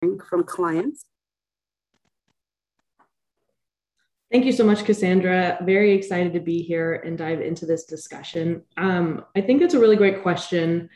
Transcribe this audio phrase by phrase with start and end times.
[0.00, 1.04] from clients.
[4.30, 5.58] Thank you so much, Cassandra.
[5.62, 8.62] Very excited to be here and dive into this discussion.
[8.76, 10.90] Um, I think that's a really great question.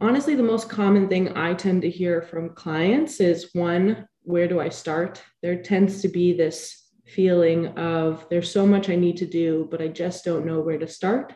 [0.00, 4.60] Honestly, the most common thing I tend to hear from clients is one, where do
[4.60, 5.22] I start?
[5.42, 9.80] There tends to be this feeling of there's so much I need to do, but
[9.80, 11.32] I just don't know where to start.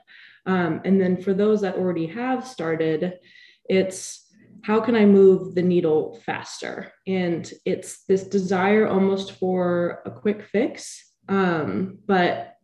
[0.46, 3.18] Um, and then for those that already have started,
[3.64, 4.27] it's
[4.64, 6.92] how can I move the needle faster?
[7.06, 12.56] And it's this desire almost for a quick fix, um, but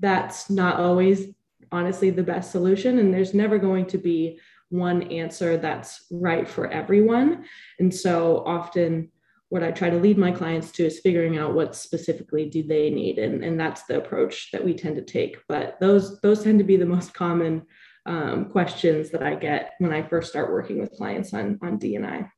[0.00, 1.28] that's not always
[1.72, 2.98] honestly the best solution.
[2.98, 4.40] And there's never going to be
[4.70, 7.44] one answer that's right for everyone.
[7.78, 9.10] And so often,
[9.50, 12.88] what I try to lead my clients to is figuring out what specifically do they
[12.88, 15.38] need, and, and that's the approach that we tend to take.
[15.48, 17.66] But those those tend to be the most common
[18.06, 22.30] um, questions that I get when I first start working with clients on, on DNI.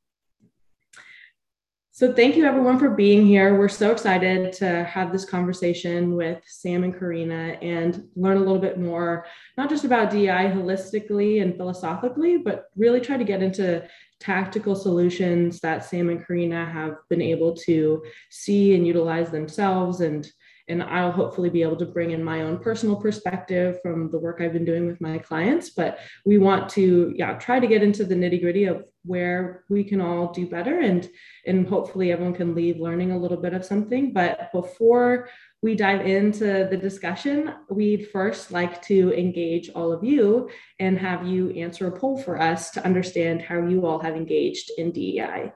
[1.95, 3.55] So thank you everyone for being here.
[3.55, 8.57] We're so excited to have this conversation with Sam and Karina and learn a little
[8.57, 13.87] bit more, not just about DI holistically and philosophically, but really try to get into
[14.19, 20.27] tactical solutions that Sam and Karina have been able to see and utilize themselves and
[20.67, 24.39] and I'll hopefully be able to bring in my own personal perspective from the work
[24.39, 25.71] I've been doing with my clients.
[25.71, 29.83] But we want to, yeah, try to get into the nitty gritty of where we
[29.83, 31.09] can all do better and
[31.45, 34.13] and hopefully everyone can leave learning a little bit of something.
[34.13, 35.27] But before
[35.61, 41.27] we dive into the discussion, we'd first like to engage all of you and have
[41.27, 45.51] you answer a poll for us to understand how you all have engaged in DEI.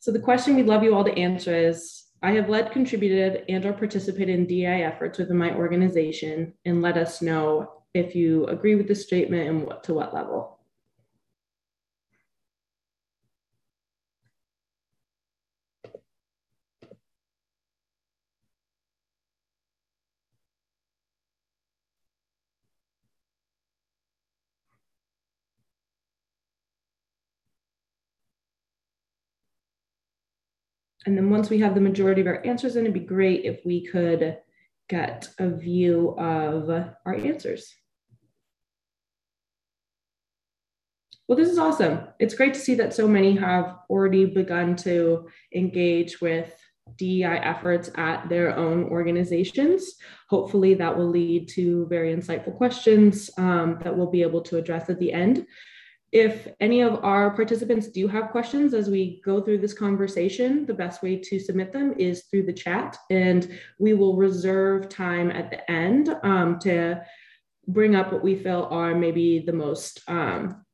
[0.00, 3.64] So the question we'd love you all to answer is, I have led, contributed, and
[3.64, 8.74] or participated in DI efforts within my organization and let us know if you agree
[8.74, 10.57] with the statement and what to what level.
[31.08, 33.64] And then once we have the majority of our answers in, it'd be great if
[33.64, 34.36] we could
[34.90, 37.74] get a view of our answers.
[41.26, 42.00] Well, this is awesome.
[42.18, 46.54] It's great to see that so many have already begun to engage with
[46.98, 49.94] DEI efforts at their own organizations.
[50.28, 54.90] Hopefully, that will lead to very insightful questions um, that we'll be able to address
[54.90, 55.46] at the end
[56.12, 60.74] if any of our participants do have questions as we go through this conversation, the
[60.74, 65.50] best way to submit them is through the chat, and we will reserve time at
[65.50, 67.02] the end um, to
[67.66, 70.64] bring up what we feel are maybe the most um,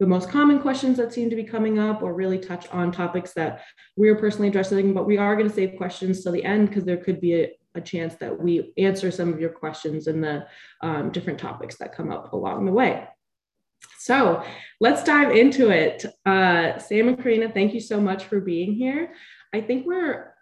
[0.00, 3.32] the most common questions that seem to be coming up, or really touch on topics
[3.32, 3.62] that
[3.96, 4.94] we're personally addressing.
[4.94, 7.58] But we are going to save questions till the end because there could be a,
[7.74, 10.46] a, chance that we answer some of your questions and the
[10.82, 13.08] um, different topics that come up along the way.
[14.08, 14.42] So
[14.80, 16.06] let's dive into it.
[16.24, 19.12] Uh, Sam and Karina, thank you so much for being here.
[19.52, 20.32] I think we're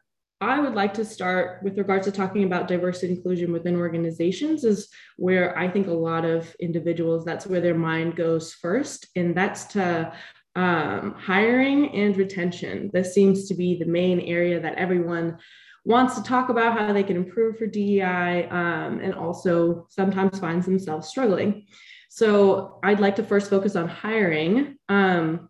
[0.41, 4.89] I would like to start with regards to talking about diversity inclusion within organizations is
[5.17, 9.09] where I think a lot of individuals, that's where their mind goes first.
[9.17, 10.13] And that's to
[10.55, 12.91] um, hiring and retention.
[12.93, 15.39] This seems to be the main area that everyone
[15.85, 20.67] wants to talk about how they can improve for DEI um, and also sometimes finds
[20.67, 21.67] themselves struggling.
[22.09, 24.79] So I'd like to first focus on hiring.
[24.89, 25.49] Um,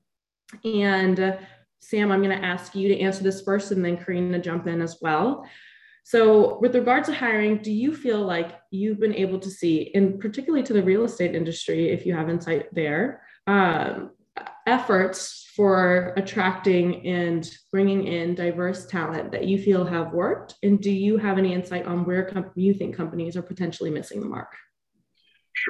[0.64, 1.36] and uh,
[1.80, 4.80] Sam, I'm going to ask you to answer this first and then Karina jump in
[4.80, 5.46] as well.
[6.04, 10.20] So, with regard to hiring, do you feel like you've been able to see, and
[10.20, 14.12] particularly to the real estate industry, if you have insight there, um,
[14.68, 20.54] efforts for attracting and bringing in diverse talent that you feel have worked?
[20.62, 24.26] And do you have any insight on where you think companies are potentially missing the
[24.26, 24.54] mark?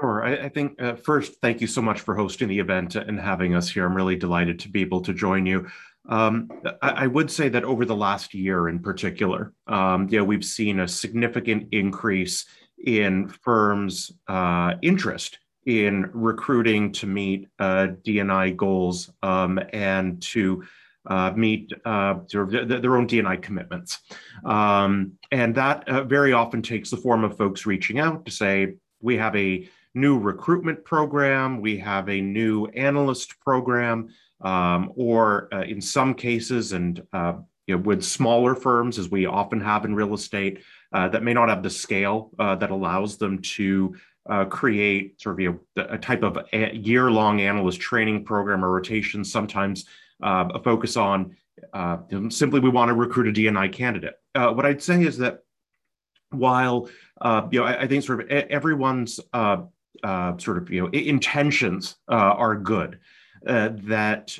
[0.01, 0.25] Sure.
[0.25, 3.55] I, I think uh, first, thank you so much for hosting the event and having
[3.55, 3.87] us here.
[3.87, 5.69] I'm really delighted to be able to join you.
[6.09, 6.51] Um,
[6.83, 10.81] I, I, would say that over the last year in particular, um, yeah, we've seen
[10.81, 12.45] a significant increase
[12.85, 20.63] in firms' uh, interest in recruiting to meet uh, DNI goals um, and to
[21.07, 23.99] uh, meet uh, their own DNI commitments.
[24.45, 28.75] Um, and that uh, very often takes the form of folks reaching out to say,
[29.01, 34.11] we have a new recruitment program, we have a new analyst program,
[34.43, 37.33] um, or uh, in some cases, and uh,
[37.67, 40.63] you know, with smaller firms, as we often have in real estate,
[40.93, 43.97] uh, that may not have the scale uh, that allows them to
[44.29, 49.25] uh, create sort of you know, a type of year-long analyst training program or rotation.
[49.25, 49.87] Sometimes
[50.23, 51.35] uh, a focus on
[52.29, 54.15] simply we want to recruit a DNI candidate.
[54.35, 55.43] What I'd say is that
[56.31, 56.89] while
[57.51, 59.19] you know I, I, think sort of everyone's
[60.03, 62.99] uh, sort of you know intentions are good,
[63.43, 64.39] that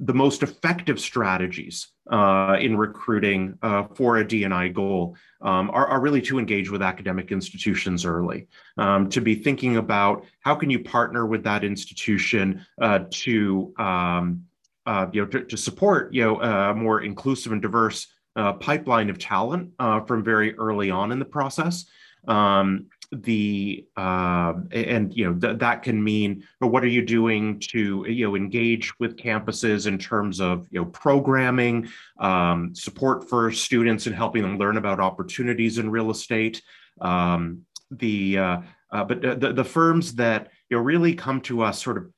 [0.00, 6.00] the most effective strategies uh, in recruiting uh, for a DNI goal um, are, are,
[6.00, 10.78] really to engage with academic institutions early, um, to be thinking about how can you
[10.78, 14.44] partner with that institution uh, to um,
[14.86, 18.06] uh, you know to, to, support you know a more inclusive and diverse
[18.36, 21.84] uh, pipeline of talent uh, from very early on in the process.
[22.26, 27.58] Um, the uh, and you know th- that can mean but what are you doing
[27.58, 31.88] to you know engage with campuses in terms of you know programming
[32.20, 36.60] um, support for students and helping them learn about opportunities in real estate
[37.00, 38.60] um, the uh,
[38.90, 42.10] uh, but the, the firms that you know really come to us sort of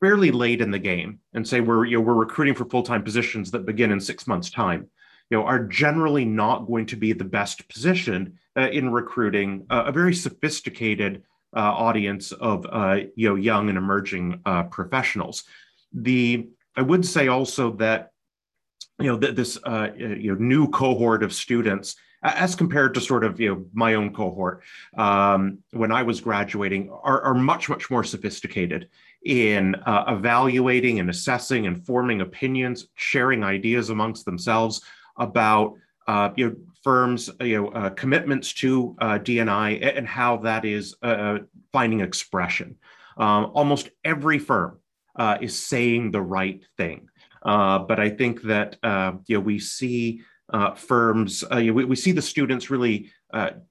[0.00, 3.52] fairly late in the game and say we're you know we're recruiting for full-time positions
[3.52, 4.88] that begin in six months time
[5.32, 9.84] you know, are generally not going to be the best positioned uh, in recruiting uh,
[9.86, 11.22] a very sophisticated
[11.54, 15.44] uh, audience of uh, you know young and emerging uh, professionals.
[15.92, 18.12] The I would say also that
[18.98, 23.24] you know th- this uh, you know new cohort of students as compared to sort
[23.24, 24.62] of you know my own cohort
[24.96, 28.88] um, when I was graduating are, are much much more sophisticated
[29.24, 34.82] in uh, evaluating and assessing and forming opinions, sharing ideas amongst themselves,
[35.18, 35.74] about
[36.06, 40.94] uh, you know firms you know uh, commitments to uh, DNI and how that is
[41.02, 41.38] uh,
[41.72, 42.76] finding expression.
[43.16, 44.78] Um, almost every firm
[45.16, 47.08] uh, is saying the right thing,
[47.42, 48.76] uh, but I think that
[49.26, 50.22] you know we see
[50.76, 53.10] firms you know, we, we see the students really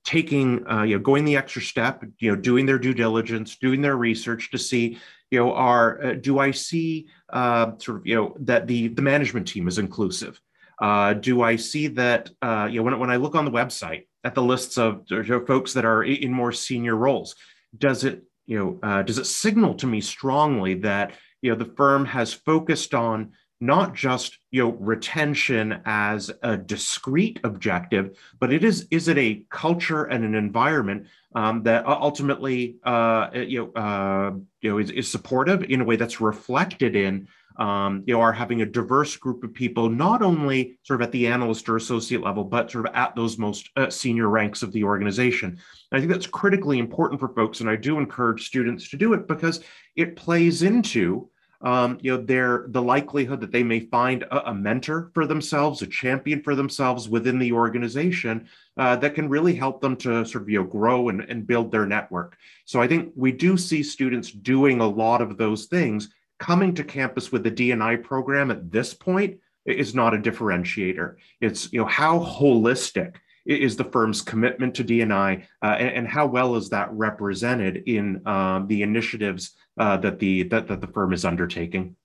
[0.04, 3.98] taking you know going the extra step you know doing their due diligence doing their
[3.98, 4.98] research to see
[5.32, 9.68] you know are do I see sort of you know that the the management team
[9.68, 10.40] is inclusive
[10.82, 14.08] uh, do I see that, uh, you know, when, when I look on the website
[14.24, 15.08] at the lists of
[15.48, 17.36] folks that are in more senior roles,
[17.78, 21.74] does it, you know, uh, does it signal to me strongly that, you know, the
[21.76, 23.32] firm has focused on
[23.62, 29.46] not just you know retention as a discrete objective but it is is it a
[29.50, 31.06] culture and an environment
[31.36, 34.32] um, that ultimately uh, you know uh,
[34.62, 37.28] you know is, is supportive in a way that's reflected in
[37.62, 41.12] um, you know, are having a diverse group of people, not only sort of at
[41.12, 44.72] the analyst or associate level, but sort of at those most uh, senior ranks of
[44.72, 45.50] the organization.
[45.50, 45.60] And
[45.92, 49.28] I think that's critically important for folks, and I do encourage students to do it
[49.28, 49.64] because
[49.96, 51.30] it plays into
[51.62, 55.84] um, you know their the likelihood that they may find a, a, mentor for themselves,
[55.84, 60.42] a champion for themselves within the organization uh, that can really help them to sort
[60.42, 62.36] of you know grow and, and build their network.
[62.66, 66.10] So I think we do see students doing a lot of those things
[66.42, 71.16] coming to campus with the DNI program at this point is not a differentiator.
[71.40, 76.26] It's you know how holistic is the firm's commitment to DNI, uh, and, and, how
[76.26, 81.14] well is that represented in um, the initiatives uh, that the that, that the firm
[81.14, 81.96] is undertaking.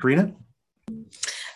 [0.00, 0.32] Karina.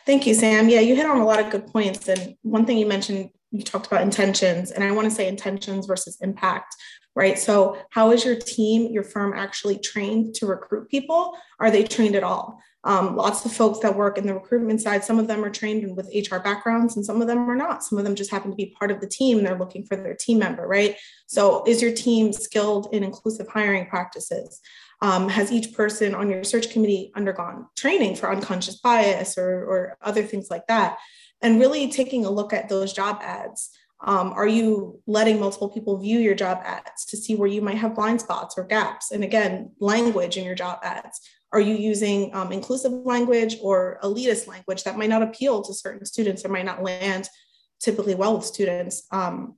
[0.05, 0.69] Thank you, Sam.
[0.69, 2.09] Yeah, you hit on a lot of good points.
[2.09, 5.87] And one thing you mentioned, you talked about intentions, and I want to say intentions
[5.87, 6.75] versus impact
[7.15, 7.39] right?
[7.39, 11.37] So, how is your team, your firm actually trained to recruit people?
[11.59, 12.61] Are they trained at all?
[12.85, 15.97] Um, lots of folks that work in the recruitment side, some of them are trained
[15.97, 17.85] with HR backgrounds and some of them are not.
[17.85, 20.15] Some of them just happen to be part of the team they're looking for their
[20.15, 20.97] team member, right?
[21.27, 24.61] So, is your team skilled in inclusive hiring practices?
[25.01, 29.97] Um, has each person on your search committee undergone training for unconscious bias or, or
[30.01, 30.99] other things like that?
[31.41, 33.71] And really taking a look at those job ads
[34.05, 37.79] um, are you letting multiple people view your job ads to see where you might
[37.79, 39.13] have blind spots or gaps?
[39.13, 41.21] And again, language in your job ads.
[41.53, 46.05] Are you using um, inclusive language or elitist language that might not appeal to certain
[46.05, 47.29] students or might not land
[47.81, 49.07] typically well with students?
[49.13, 49.57] Um,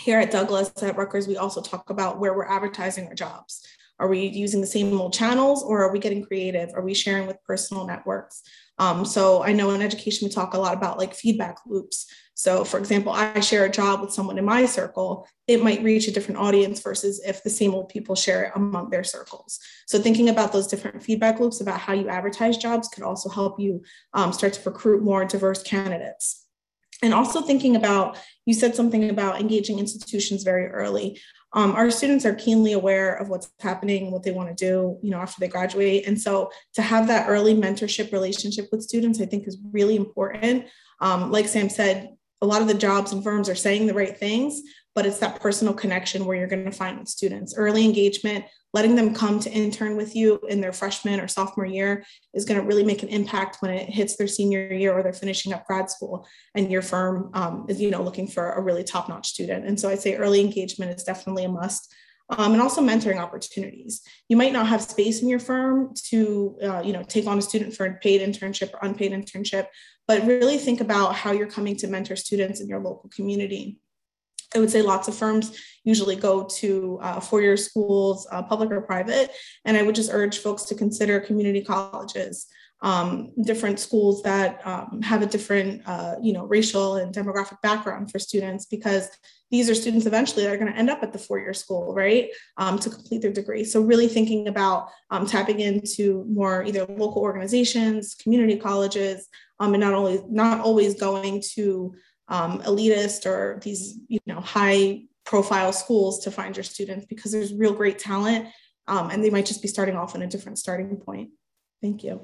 [0.00, 3.66] here at Douglass at Rutgers, we also talk about where we're advertising our jobs.
[3.98, 6.70] Are we using the same old channels or are we getting creative?
[6.74, 8.42] Are we sharing with personal networks?
[8.78, 12.06] Um, so I know in education, we talk a lot about like feedback loops.
[12.38, 16.06] So, for example, I share a job with someone in my circle, it might reach
[16.06, 19.58] a different audience versus if the same old people share it among their circles.
[19.86, 23.58] So, thinking about those different feedback loops about how you advertise jobs could also help
[23.58, 26.44] you um, start to recruit more diverse candidates.
[27.02, 31.18] And also thinking about, you said something about engaging institutions very early.
[31.54, 35.10] Um, our students are keenly aware of what's happening, what they want to do, you
[35.10, 36.06] know, after they graduate.
[36.06, 40.66] And so to have that early mentorship relationship with students, I think is really important.
[41.00, 44.16] Um, like Sam said, a lot of the jobs and firms are saying the right
[44.16, 44.60] things,
[44.94, 47.54] but it's that personal connection where you're going to find students.
[47.56, 52.04] Early engagement, letting them come to intern with you in their freshman or sophomore year
[52.34, 55.12] is going to really make an impact when it hits their senior year or they're
[55.12, 58.84] finishing up grad school and your firm um, is, you know, looking for a really
[58.84, 59.64] top-notch student.
[59.66, 61.94] And so I'd say early engagement is definitely a must.
[62.28, 64.02] Um, and also mentoring opportunities.
[64.28, 67.42] You might not have space in your firm to, uh, you know, take on a
[67.42, 69.68] student for a paid internship or unpaid internship,
[70.08, 73.78] but really think about how you're coming to mentor students in your local community.
[74.54, 78.80] I would say lots of firms usually go to uh, four-year schools, uh, public or
[78.80, 79.30] private,
[79.64, 82.46] and I would just urge folks to consider community colleges,
[82.82, 88.10] um, different schools that um, have a different, uh, you know, racial and demographic background
[88.10, 89.08] for students, because
[89.50, 92.30] these are students eventually that are going to end up at the four-year school, right,
[92.58, 93.64] um, to complete their degree.
[93.64, 99.26] So really thinking about um, tapping into more either local organizations, community colleges,
[99.58, 101.94] um, and not only not always going to
[102.28, 107.54] um, elitist or these you know high profile schools to find your students because there's
[107.54, 108.48] real great talent
[108.88, 111.30] and they might just be starting off in a different starting point
[111.80, 112.20] thank you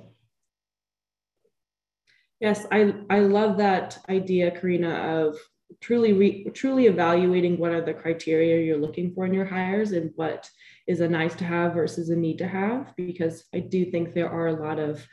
[2.42, 5.38] yes i i love that idea karina of
[5.80, 10.10] truly re, truly evaluating what are the criteria you're looking for in your hires and
[10.16, 10.50] what
[10.86, 14.28] is a nice to have versus a need to have because i do think there
[14.28, 15.06] are a lot of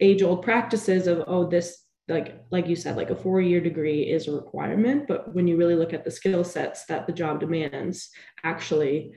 [0.00, 4.02] age old practices of oh this like like you said like a four year degree
[4.02, 7.38] is a requirement but when you really look at the skill sets that the job
[7.38, 8.10] demands
[8.42, 9.12] actually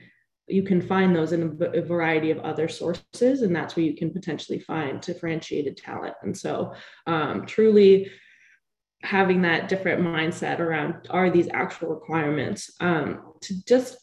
[0.48, 4.12] you can find those in a, variety of other sources and that's where you can
[4.12, 6.14] potentially find differentiated talent.
[6.22, 6.74] And so
[7.06, 8.10] um, truly
[9.02, 12.70] having that different mindset around are these actual requirements?
[12.80, 13.98] Um, to just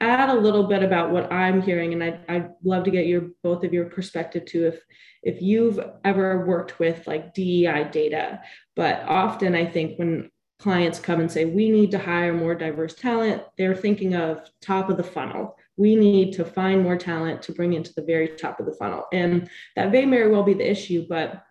[0.00, 3.30] add a little bit about what i'm hearing and I, i'd love to get your
[3.42, 4.80] both of your perspective too if
[5.22, 8.40] if you've ever worked with like DEI data,
[8.76, 12.94] but often I think when clients come and say, we need to hire more diverse
[12.94, 15.56] talent, they're thinking of top of the funnel.
[15.78, 19.06] We need to find more talent to bring into the very top of the funnel.
[19.12, 21.44] And that may very well be the issue, but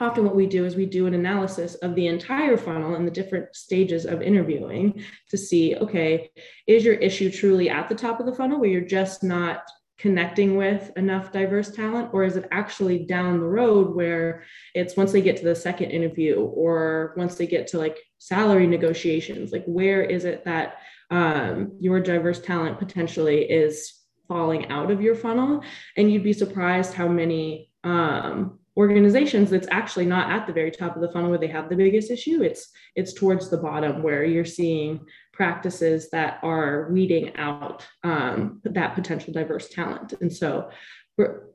[0.00, 3.10] often what we do is we do an analysis of the entire funnel and the
[3.12, 6.30] different stages of interviewing to see okay
[6.66, 9.62] is your issue truly at the top of the funnel where you're just not
[9.98, 15.10] connecting with enough diverse talent or is it actually down the road where it's once
[15.12, 19.64] they get to the second interview or once they get to like salary negotiations like
[19.64, 23.92] where is it that um, your diverse talent potentially is
[24.28, 25.62] falling out of your funnel.
[25.96, 30.96] And you'd be surprised how many um, organizations that's actually not at the very top
[30.96, 32.42] of the funnel where they have the biggest issue.
[32.42, 38.94] It's it's towards the bottom where you're seeing practices that are weeding out um, that
[38.94, 40.14] potential diverse talent.
[40.20, 40.70] And so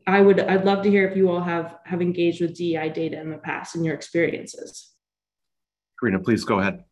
[0.07, 3.19] i would i'd love to hear if you all have have engaged with dei data
[3.19, 4.89] in the past and your experiences.
[5.99, 6.83] Karina please go ahead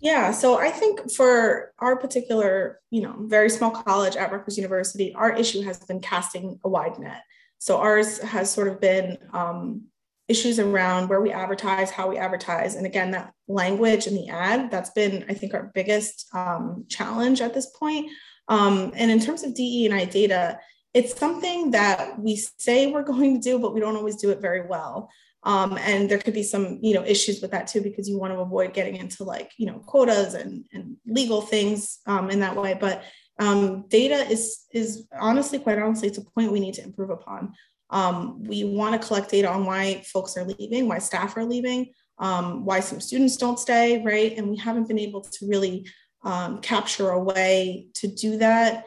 [0.00, 5.14] yeah, so I think for our particular, you know, very small college at Rutgers University,
[5.14, 7.22] our issue has been casting a wide net.
[7.58, 9.82] So ours has sort of been um,
[10.28, 14.70] issues around where we advertise, how we advertise, and again, that language in the ad,
[14.70, 18.10] that's been, I think, our biggest um, challenge at this point.
[18.48, 20.58] Um, and in terms of DE and I data,
[20.94, 24.40] it's something that we say we're going to do, but we don't always do it
[24.40, 25.10] very well.
[25.48, 28.34] Um, and there could be some, you know, issues with that too, because you want
[28.34, 32.54] to avoid getting into like, you know, quotas and, and legal things um, in that
[32.54, 32.76] way.
[32.78, 33.02] But
[33.38, 37.54] um, data is is honestly, quite honestly, it's a point we need to improve upon.
[37.88, 41.94] Um, we want to collect data on why folks are leaving, why staff are leaving,
[42.18, 44.36] um, why some students don't stay, right?
[44.36, 45.88] And we haven't been able to really
[46.24, 48.84] um, capture a way to do that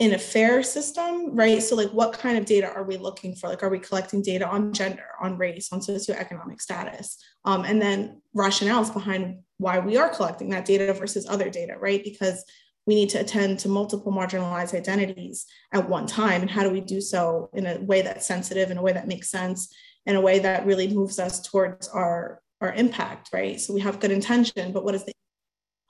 [0.00, 1.62] in a fair system, right?
[1.62, 3.50] So, like, what kind of data are we looking for?
[3.50, 7.22] Like, are we collecting data on gender, on race, on socioeconomic status?
[7.44, 12.02] Um, and then rationales behind why we are collecting that data versus other data, right?
[12.02, 12.42] Because
[12.86, 16.40] we need to attend to multiple marginalized identities at one time.
[16.40, 19.06] And how do we do so in a way that's sensitive, in a way that
[19.06, 19.70] makes sense,
[20.06, 23.60] in a way that really moves us towards our, our impact, right?
[23.60, 25.12] So we have good intention, but what is the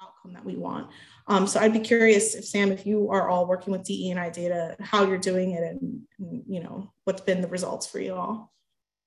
[0.02, 0.88] outcome that we want?
[1.30, 4.18] Um, so I'd be curious if Sam, if you are all working with DE and
[4.18, 8.00] I data, how you're doing it and, and, you know, what's been the results for
[8.00, 8.52] you all?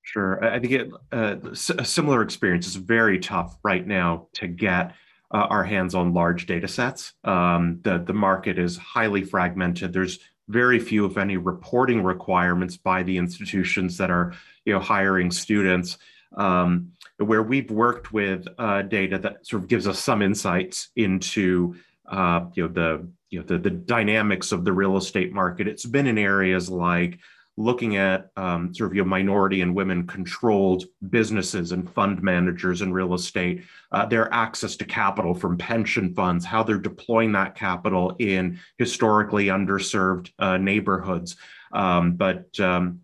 [0.04, 0.42] Sure.
[0.42, 1.36] I think it, uh,
[1.78, 4.94] a similar experience is very tough right now to get
[5.34, 7.12] uh, our hands on large data sets.
[7.26, 9.92] Um, the, the market is highly fragmented.
[9.92, 15.30] There's very few, if any, reporting requirements by the institutions that are you know, hiring
[15.30, 15.98] students.
[16.38, 21.76] Um, where we've worked with uh, data that sort of gives us some insights into
[22.10, 25.68] uh, you know the you know the, the dynamics of the real estate market.
[25.68, 27.20] It's been in areas like
[27.56, 32.92] looking at um, sort of your minority and women controlled businesses and fund managers in
[32.92, 38.16] real estate, uh, their access to capital from pension funds, how they're deploying that capital
[38.18, 41.36] in historically underserved uh, neighborhoods.
[41.72, 43.02] Um, but um,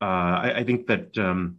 [0.00, 1.58] uh, I, I, think that um,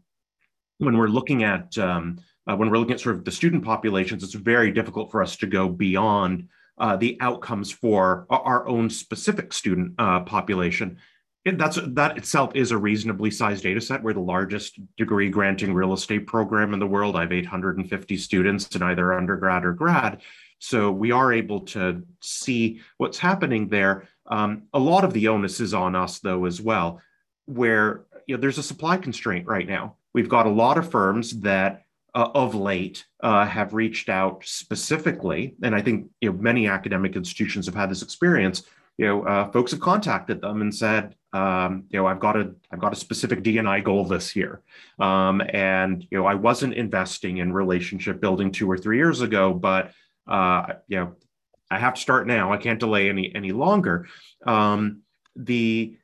[0.77, 4.23] when we're looking at um, uh, when we're looking at sort of the student populations,
[4.23, 9.53] it's very difficult for us to go beyond uh, the outcomes for our own specific
[9.53, 10.97] student uh, population.
[11.45, 14.01] It, that's that itself is a reasonably sized data set.
[14.01, 17.15] We're the largest degree granting real estate program in the world.
[17.15, 20.21] I have 850 students in either undergrad or grad.
[20.59, 24.07] So we are able to see what's happening there.
[24.25, 27.01] Um, a lot of the onus is on us, though, as well,
[27.45, 29.97] where you know, there's a supply constraint right now.
[30.13, 31.84] We've got a lot of firms that
[32.15, 37.15] uh, of late uh, have reached out specifically, and I think you know many academic
[37.15, 38.63] institutions have had this experience.
[38.97, 42.55] You know, uh, folks have contacted them and said, um, you know, I've got a
[42.71, 44.61] I've got a specific DNI goal this year,
[44.97, 49.53] um, and you know, I wasn't investing in relationship building two or three years ago,
[49.53, 49.91] but
[50.25, 51.15] uh, you know,
[51.69, 52.53] I have to start now.
[52.53, 54.07] I can't delay any any longer.
[54.47, 55.01] Um,
[55.35, 55.97] the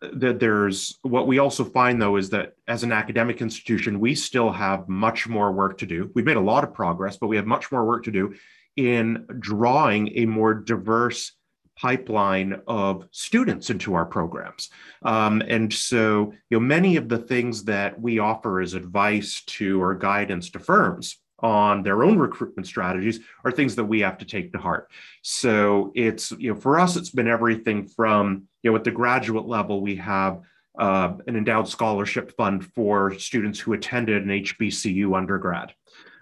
[0.00, 4.50] that there's what we also find though is that as an academic institution we still
[4.50, 6.10] have much more work to do.
[6.14, 8.34] We've made a lot of progress but we have much more work to do
[8.76, 11.32] in drawing a more diverse
[11.76, 14.70] pipeline of students into our programs.
[15.02, 19.82] Um, and so you know many of the things that we offer as advice to
[19.82, 24.24] or guidance to firms on their own recruitment strategies are things that we have to
[24.24, 24.90] take to heart.
[25.22, 29.46] So it's, you know, for us, it's been everything from, you know, at the graduate
[29.46, 30.40] level, we have
[30.78, 35.74] uh, an endowed scholarship fund for students who attended an HBCU undergrad.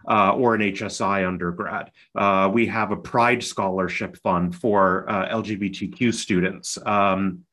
[0.09, 1.91] Uh, or an HSI undergrad.
[2.15, 6.79] Uh, we have a Pride Scholarship Fund for uh, LGBTQ students.
[6.87, 7.45] Um,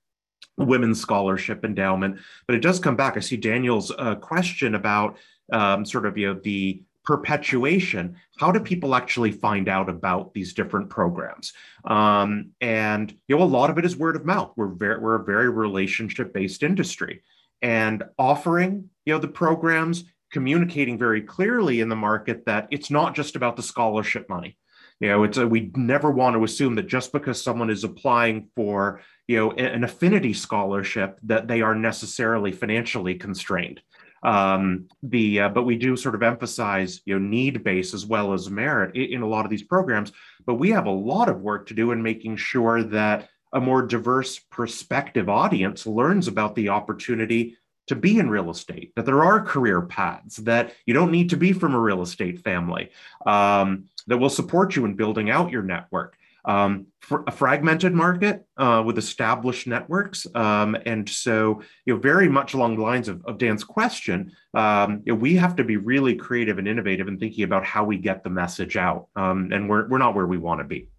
[0.57, 2.17] women's scholarship endowment
[2.47, 5.17] but it does come back i see daniel's uh, question about
[5.51, 10.53] um, sort of you know the perpetuation how do people actually find out about these
[10.53, 11.53] different programs?
[11.85, 14.53] Um, and you know a lot of it is word of mouth.
[14.55, 17.21] We're very we're a very relationship based industry.
[17.61, 23.15] And offering you know the programs communicating very clearly in the market that it's not
[23.15, 24.57] just about the scholarship money.
[24.99, 28.49] You know it's a, we never want to assume that just because someone is applying
[28.55, 33.81] for you know an affinity scholarship that they are necessarily financially constrained
[34.25, 38.33] um, the uh, but we do sort of emphasize you know need base as well
[38.33, 40.11] as merit in, in a lot of these programs.
[40.45, 43.83] But we have a lot of work to do in making sure that a more
[43.83, 47.55] diverse perspective audience learns about the opportunity
[47.87, 51.37] to be in real estate, that there are career paths, that you don't need to
[51.37, 52.89] be from a real estate family,
[53.27, 56.87] um, that will support you in building out your network um,
[57.27, 60.27] a fragmented market uh, with established networks.
[60.35, 65.01] Um, and so, you know, very much along the lines of, of Dan's question, um,
[65.05, 67.97] you know, we have to be really creative and innovative in thinking about how we
[67.97, 69.07] get the message out.
[69.15, 70.89] Um, and we're, we're not where we want to be.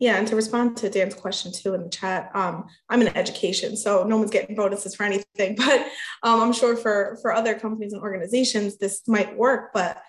[0.00, 3.76] Yeah, and to respond to Dan's question too in the chat, um, I'm in education,
[3.76, 5.26] so no one's getting bonuses for anything.
[5.56, 5.86] But
[6.22, 9.72] um, I'm sure for for other companies and organizations, this might work.
[9.74, 10.02] But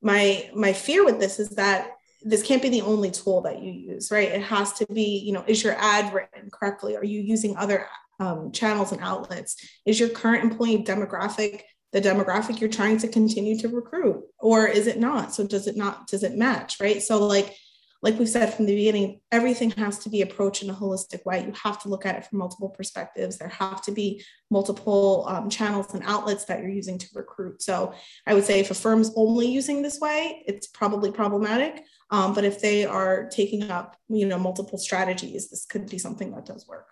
[0.00, 3.72] my my fear with this is that this can't be the only tool that you
[3.72, 4.28] use, right?
[4.28, 6.96] It has to be, you know, is your ad written correctly?
[6.96, 7.86] Are you using other
[8.18, 9.56] um, channels and outlets?
[9.84, 14.86] Is your current employee demographic the demographic you're trying to continue to recruit, or is
[14.86, 15.32] it not?
[15.32, 16.08] So does it not?
[16.08, 17.02] Does it match, right?
[17.02, 17.56] So like
[18.02, 21.44] like we've said from the beginning, everything has to be approached in a holistic way.
[21.44, 23.38] You have to look at it from multiple perspectives.
[23.38, 27.62] There have to be multiple um, channels and outlets that you're using to recruit.
[27.62, 27.94] So
[28.26, 31.84] I would say if a firm's only using this way, it's probably problematic.
[32.10, 36.30] Um, but if they are taking up, you know, multiple strategies, this could be something
[36.32, 36.88] that does work.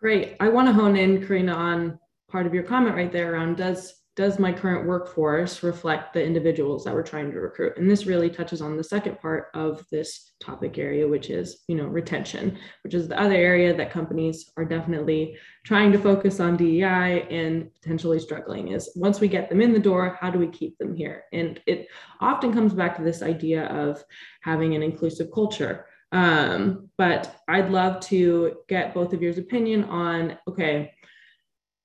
[0.00, 0.36] Great.
[0.40, 3.94] I want to hone in, Karina, on part of your comment right there around does
[4.16, 7.76] does my current workforce reflect the individuals that we're trying to recruit?
[7.76, 11.74] And this really touches on the second part of this topic area which is you
[11.74, 16.56] know retention which is the other area that companies are definitely trying to focus on
[16.56, 20.48] dei and potentially struggling is once we get them in the door how do we
[20.48, 21.24] keep them here?
[21.32, 21.88] And it
[22.20, 24.04] often comes back to this idea of
[24.42, 25.86] having an inclusive culture.
[26.12, 30.92] Um, but i'd love to get both of yours opinion on okay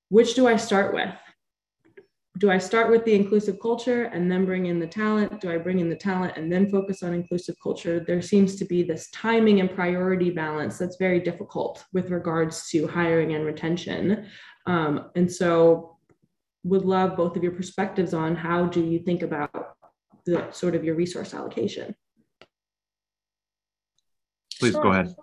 [0.09, 1.15] which do i start with
[2.39, 5.41] do I start with the inclusive culture and then bring in the talent?
[5.41, 7.99] Do I bring in the talent and then focus on inclusive culture?
[7.99, 12.87] There seems to be this timing and priority balance that's very difficult with regards to
[12.87, 14.25] hiring and retention.
[14.65, 15.97] Um, and so,
[16.63, 19.75] would love both of your perspectives on how do you think about
[20.25, 21.95] the sort of your resource allocation?
[24.59, 24.83] Please sure.
[24.83, 25.13] go ahead.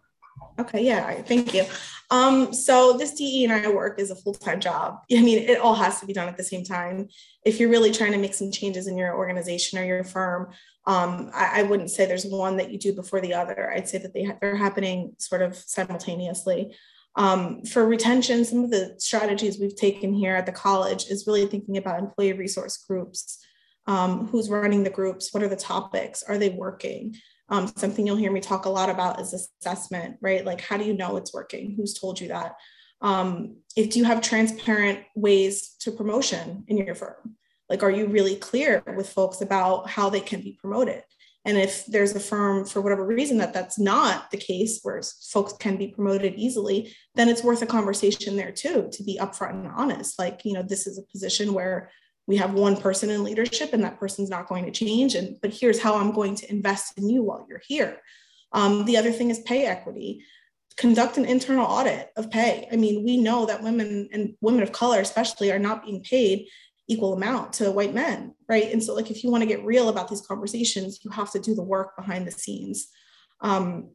[0.58, 1.64] Okay, yeah, thank you.
[2.10, 5.00] Um, so this DE and I work is a full-time job.
[5.12, 7.08] I mean, it all has to be done at the same time.
[7.44, 10.52] If you're really trying to make some changes in your organization or your firm,
[10.86, 13.72] um, I, I, wouldn't say there's one that you do before the other.
[13.72, 16.76] I'd say that they ha- they're happening sort of simultaneously.
[17.16, 21.46] Um, for retention, some of the strategies we've taken here at the college is really
[21.46, 23.44] thinking about employee resource groups.
[23.88, 25.32] Um, who's running the groups?
[25.32, 26.22] What are the topics?
[26.22, 27.16] Are they working?
[27.48, 30.44] Um, something you'll hear me talk a lot about is assessment, right?
[30.44, 31.74] Like, how do you know it's working?
[31.76, 32.56] Who's told you that?
[33.00, 37.36] Um, if you have transparent ways to promotion in your firm,
[37.68, 41.02] like, are you really clear with folks about how they can be promoted?
[41.44, 45.52] And if there's a firm for whatever reason that that's not the case, where folks
[45.52, 49.68] can be promoted easily, then it's worth a conversation there too to be upfront and
[49.68, 50.18] honest.
[50.18, 51.90] Like, you know, this is a position where
[52.26, 55.14] we have one person in leadership and that person's not going to change.
[55.14, 58.00] And but here's how i'm going to invest in you while you're here.
[58.52, 60.24] Um, the other thing is pay equity.
[60.76, 62.68] Conduct an internal audit of pay.
[62.70, 66.48] I mean we know that women and women of color especially are not being paid
[66.88, 68.72] equal amount to white men right?
[68.72, 71.40] And so like if you want to get real about these conversations you have to
[71.40, 72.88] do the work behind the scenes.
[73.40, 73.90] Um,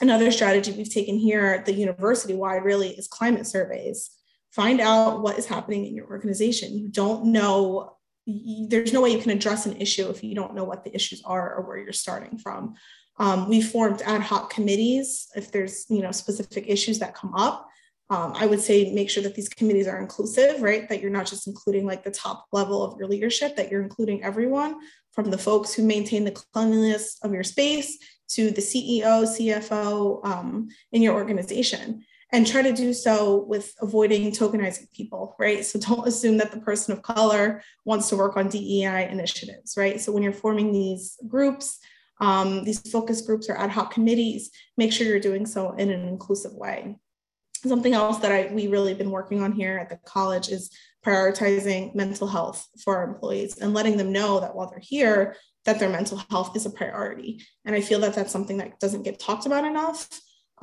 [0.00, 4.10] another strategy we've taken here at the university wide really is climate surveys
[4.54, 6.78] find out what is happening in your organization.
[6.78, 10.64] You don't know, there's no way you can address an issue if you don't know
[10.64, 12.74] what the issues are or where you're starting from.
[13.18, 17.68] Um, we formed ad hoc committees if there's you know specific issues that come up.
[18.10, 20.88] Um, I would say make sure that these committees are inclusive, right?
[20.88, 24.22] That you're not just including like the top level of your leadership, that you're including
[24.22, 24.76] everyone
[25.12, 27.98] from the folks who maintain the cleanliness of your space
[28.30, 34.32] to the CEO, CFO um, in your organization and try to do so with avoiding
[34.32, 35.64] tokenizing people, right?
[35.64, 40.00] So don't assume that the person of color wants to work on DEI initiatives, right?
[40.00, 41.78] So when you're forming these groups,
[42.20, 46.08] um, these focus groups or ad hoc committees, make sure you're doing so in an
[46.08, 46.96] inclusive way.
[47.64, 50.70] Something else that I, we really been working on here at the college is
[51.06, 55.78] prioritizing mental health for our employees and letting them know that while they're here, that
[55.78, 57.44] their mental health is a priority.
[57.64, 60.08] And I feel that that's something that doesn't get talked about enough.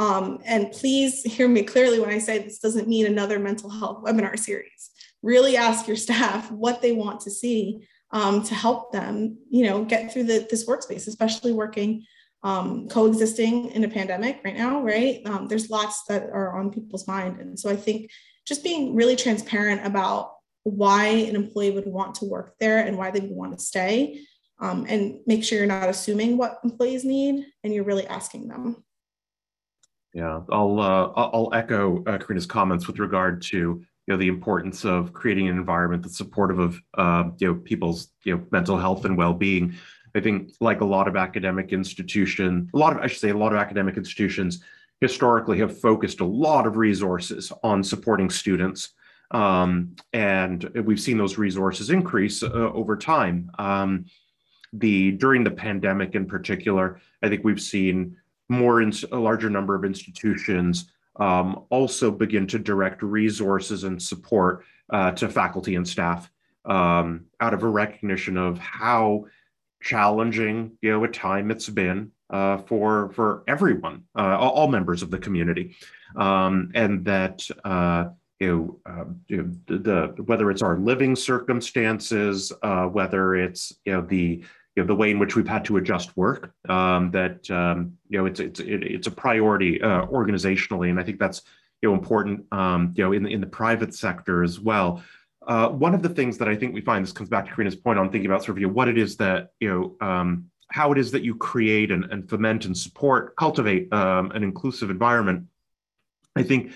[0.02, 4.04] Um, and please hear me clearly when I say this doesn't mean another mental health
[4.04, 4.90] webinar series.
[5.22, 9.86] Really ask your staff what they want to see um, to help them, you know,
[9.86, 12.04] get through the, this workspace, especially working
[12.42, 15.22] um, coexisting in a pandemic right now, right?
[15.28, 17.40] Um, there's lots that are on people's mind.
[17.40, 18.10] And so I think
[18.48, 20.32] just being really transparent about
[20.64, 24.22] why an employee would want to work there and why they would want to stay
[24.60, 28.84] um, and make sure you're not assuming what employees need and you're really asking them.
[30.14, 34.84] Yeah, I'll uh, I'll echo uh, Karina's comments with regard to you know the importance
[34.84, 39.06] of creating an environment that's supportive of uh, you know people's you know mental health
[39.06, 39.74] and well-being.
[40.14, 43.38] I think like a lot of academic institutions, a lot of I should say a
[43.38, 44.62] lot of academic institutions
[45.00, 48.90] historically have focused a lot of resources on supporting students,
[49.32, 53.50] um, and we've seen those resources increase uh, over time.
[53.58, 54.06] Um,
[54.74, 58.18] the during the pandemic in particular, I think we've seen
[58.52, 64.64] more in a larger number of institutions um, also begin to direct resources and support
[64.92, 66.30] uh, to faculty and staff
[66.66, 69.26] um, out of a recognition of how
[69.82, 75.12] challenging you know a time it's been uh, for for everyone uh, all, members of
[75.12, 75.76] the community.
[76.16, 78.10] Um, and that uh,
[78.40, 83.74] you know, uh, you know the, the, whether it's our living circumstances uh, whether it's
[83.86, 84.44] you know the
[84.76, 86.54] you know, the way in which we've had to adjust work.
[86.70, 91.04] Um, that um, you know, it's it's it, it's a priority uh, organizationally, and I
[91.04, 91.42] think that's
[91.82, 92.46] you know important.
[92.52, 95.04] Um, you know, in the, in the private sector as well.
[95.48, 97.76] Uh, one of the things that I think we find this comes back to Karina's
[97.76, 100.52] point on thinking about sort of you know, what it is that you know um,
[100.70, 104.90] how it is that you create and, and foment and support, cultivate um, an inclusive
[104.90, 105.46] environment.
[106.36, 106.72] I think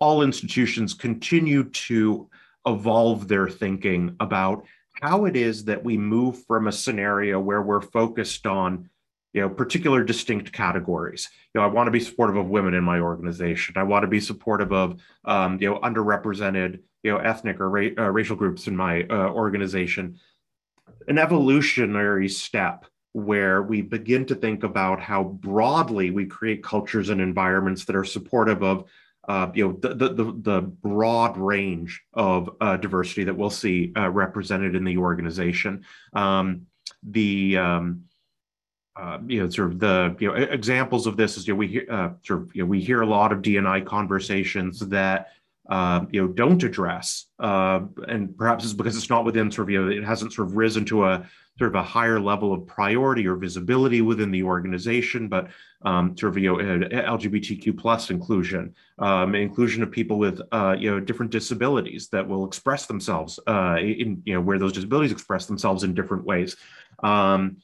[0.00, 2.28] all institutions continue to
[2.66, 4.64] evolve their thinking about
[5.00, 8.88] how it is that we move from a scenario where we're focused on
[9.32, 11.28] you know particular distinct categories.
[11.54, 13.76] You know i want to be supportive of women in my organization.
[13.76, 17.96] I want to be supportive of um, you know underrepresented you know ethnic or ra-
[17.98, 20.18] uh, racial groups in my uh, organization.
[21.06, 27.20] An evolutionary step where we begin to think about how broadly we create cultures and
[27.20, 28.84] environments that are supportive of
[29.28, 34.08] uh, you know the, the, the broad range of uh, diversity that we'll see uh,
[34.08, 35.84] represented in the organization.
[36.14, 36.66] Um,
[37.02, 38.04] the um,
[38.98, 41.68] uh, you know sort of the you know examples of this is you know we
[41.68, 45.32] hear uh, sort of you know we hear a lot of DNI conversations that
[45.68, 49.84] uh, you know don't address and perhaps it's because it's not within sort of you
[49.84, 53.26] know it hasn't sort of risen to a sort of a higher level of priority
[53.26, 55.48] or visibility within the organization, but
[55.82, 60.90] um, sort of you know LGBTQ plus inclusion, um, inclusion of people with uh, you
[60.90, 65.46] know different disabilities that will express themselves uh, in you know where those disabilities express
[65.46, 66.56] themselves in different ways.
[67.02, 67.58] Um,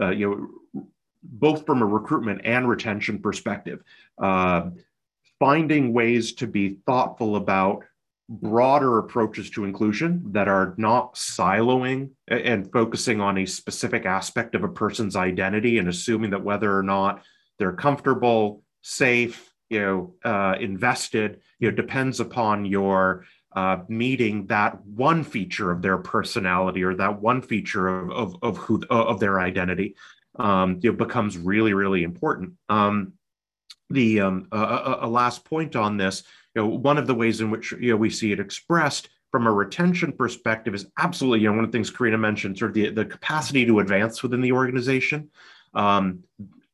[0.00, 0.30] uh, you
[0.74, 0.84] know,
[1.22, 3.80] both from a recruitment and retention perspective,
[4.22, 4.70] uh,
[5.38, 7.84] finding ways to be thoughtful about
[8.28, 14.64] broader approaches to inclusion that are not siloing and focusing on a specific aspect of
[14.64, 17.22] a person's identity and assuming that whether or not
[17.58, 24.84] they're comfortable, safe, you know, uh, invested, you know, depends upon your uh, meeting that
[24.84, 29.40] one feature of their personality or that one feature of of, of who of their
[29.40, 29.96] identity,
[30.38, 32.52] um, you know, becomes really really important.
[32.68, 33.14] Um,
[33.90, 36.22] the um, a, a last point on this
[36.54, 39.46] you know, one of the ways in which you know we see it expressed from
[39.46, 42.74] a retention perspective is absolutely, you know, one of the things Karina mentioned, sort of
[42.74, 45.30] the, the capacity to advance within the organization.
[45.74, 46.24] Um,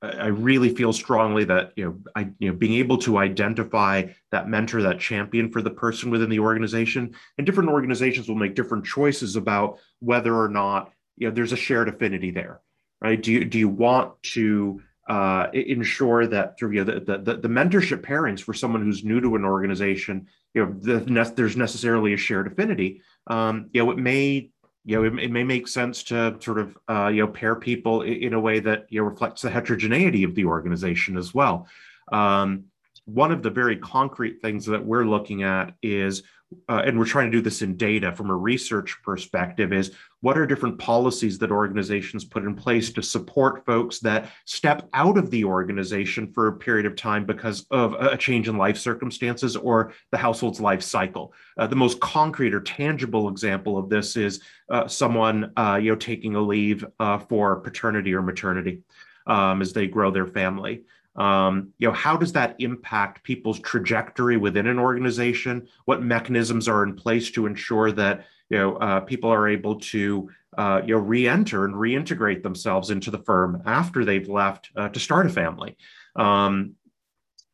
[0.05, 4.49] I really feel strongly that you know, I you know, being able to identify that
[4.49, 8.85] mentor, that champion for the person within the organization, and different organizations will make different
[8.85, 12.61] choices about whether or not you know there's a shared affinity there,
[13.01, 13.23] right?
[13.23, 17.49] Do you do you want to uh, ensure that through you know, the, the, the
[17.49, 22.17] mentorship pairings for someone who's new to an organization, you know, the, there's necessarily a
[22.17, 23.03] shared affinity.
[23.27, 24.51] Um, you know, it may
[24.85, 28.03] you know, it, it, may make sense to sort of uh, you know pair people
[28.03, 31.67] in a way that you know reflects the heterogeneity of the organization as well.
[32.13, 32.65] Um,
[33.07, 36.23] one of the very concrete things that we're looking at is
[36.69, 40.39] uh, and we're trying to do this in data from a research perspective is what
[40.39, 45.31] are different policies that organizations put in place to support folks that step out of
[45.31, 49.93] the organization for a period of time because of a change in life circumstances or
[50.13, 51.33] the household's life cycle?
[51.59, 54.41] Uh, the most concrete or tangible example of this is
[54.71, 58.83] uh, someone uh, you know taking a leave uh, for paternity or maternity
[59.27, 60.85] um, as they grow their family
[61.17, 66.83] um, you know how does that impact people's trajectory within an organization what mechanisms are
[66.83, 71.01] in place to ensure that you know uh, people are able to uh, you know
[71.01, 75.77] re-enter and reintegrate themselves into the firm after they've left uh, to start a family
[76.17, 76.75] um,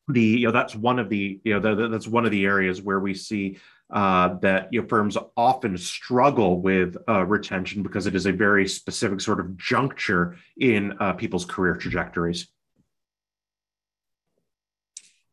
[0.09, 2.45] the you know that's one of the you know the, the, that's one of the
[2.45, 3.59] areas where we see
[3.93, 8.69] uh, that you know, firms often struggle with uh, retention because it is a very
[8.69, 12.49] specific sort of juncture in uh, people's career trajectories.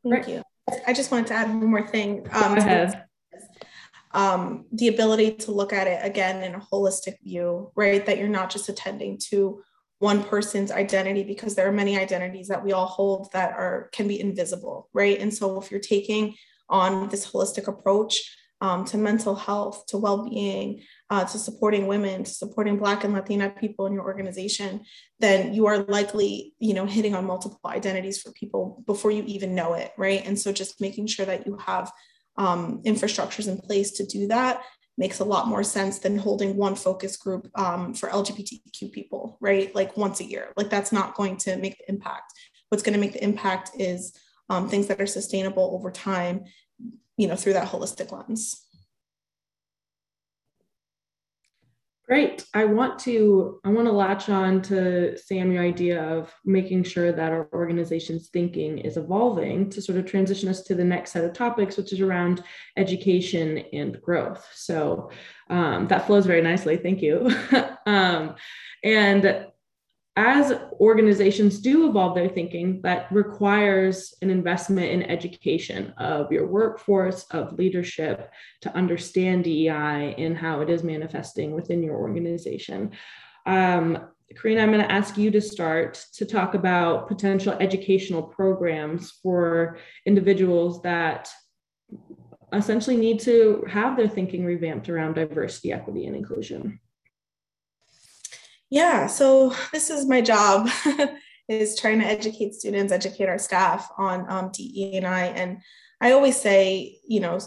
[0.09, 0.41] Thank you.
[0.85, 2.27] I just wanted to add one more thing.
[2.31, 3.03] Um, Go ahead.
[4.11, 8.05] Um, the ability to look at it again in a holistic view, right?
[8.05, 9.61] That you're not just attending to
[9.99, 14.07] one person's identity because there are many identities that we all hold that are can
[14.07, 15.19] be invisible, right?
[15.19, 16.35] And so if you're taking
[16.69, 18.21] on this holistic approach,
[18.61, 23.49] um, to mental health, to well-being, uh, to supporting women, to supporting Black and Latina
[23.49, 24.83] people in your organization,
[25.19, 29.53] then you are likely, you know, hitting on multiple identities for people before you even
[29.53, 30.25] know it, right?
[30.25, 31.91] And so just making sure that you have
[32.37, 34.61] um, infrastructures in place to do that
[34.97, 39.73] makes a lot more sense than holding one focus group um, for LGBTQ people, right?
[39.75, 40.53] Like once a year.
[40.57, 42.33] Like that's not going to make the impact.
[42.69, 44.13] What's going to make the impact is
[44.49, 46.45] um, things that are sustainable over time
[47.17, 48.63] you know, through that holistic lens.
[52.07, 52.45] Great.
[52.53, 57.11] I want to I want to latch on to Sam your idea of making sure
[57.11, 61.25] that our organization's thinking is evolving to sort of transition us to the next set
[61.25, 62.43] of topics, which is around
[62.77, 64.47] education and growth.
[64.53, 65.11] So
[65.49, 66.77] um, that flows very nicely.
[66.77, 67.29] Thank you.
[67.85, 68.35] um,
[68.85, 69.47] and
[70.17, 77.25] as organizations do evolve their thinking, that requires an investment in education of your workforce,
[77.25, 82.91] of leadership to understand DEI and how it is manifesting within your organization.
[83.45, 89.11] Um, Karina, I'm going to ask you to start to talk about potential educational programs
[89.21, 89.77] for
[90.07, 91.29] individuals that
[92.53, 96.79] essentially need to have their thinking revamped around diversity, equity, and inclusion.
[98.69, 100.69] Yeah, so this is my job
[101.47, 105.57] is trying to educate students, educate our staff on um, DE and I.
[106.11, 107.39] Always say, you know,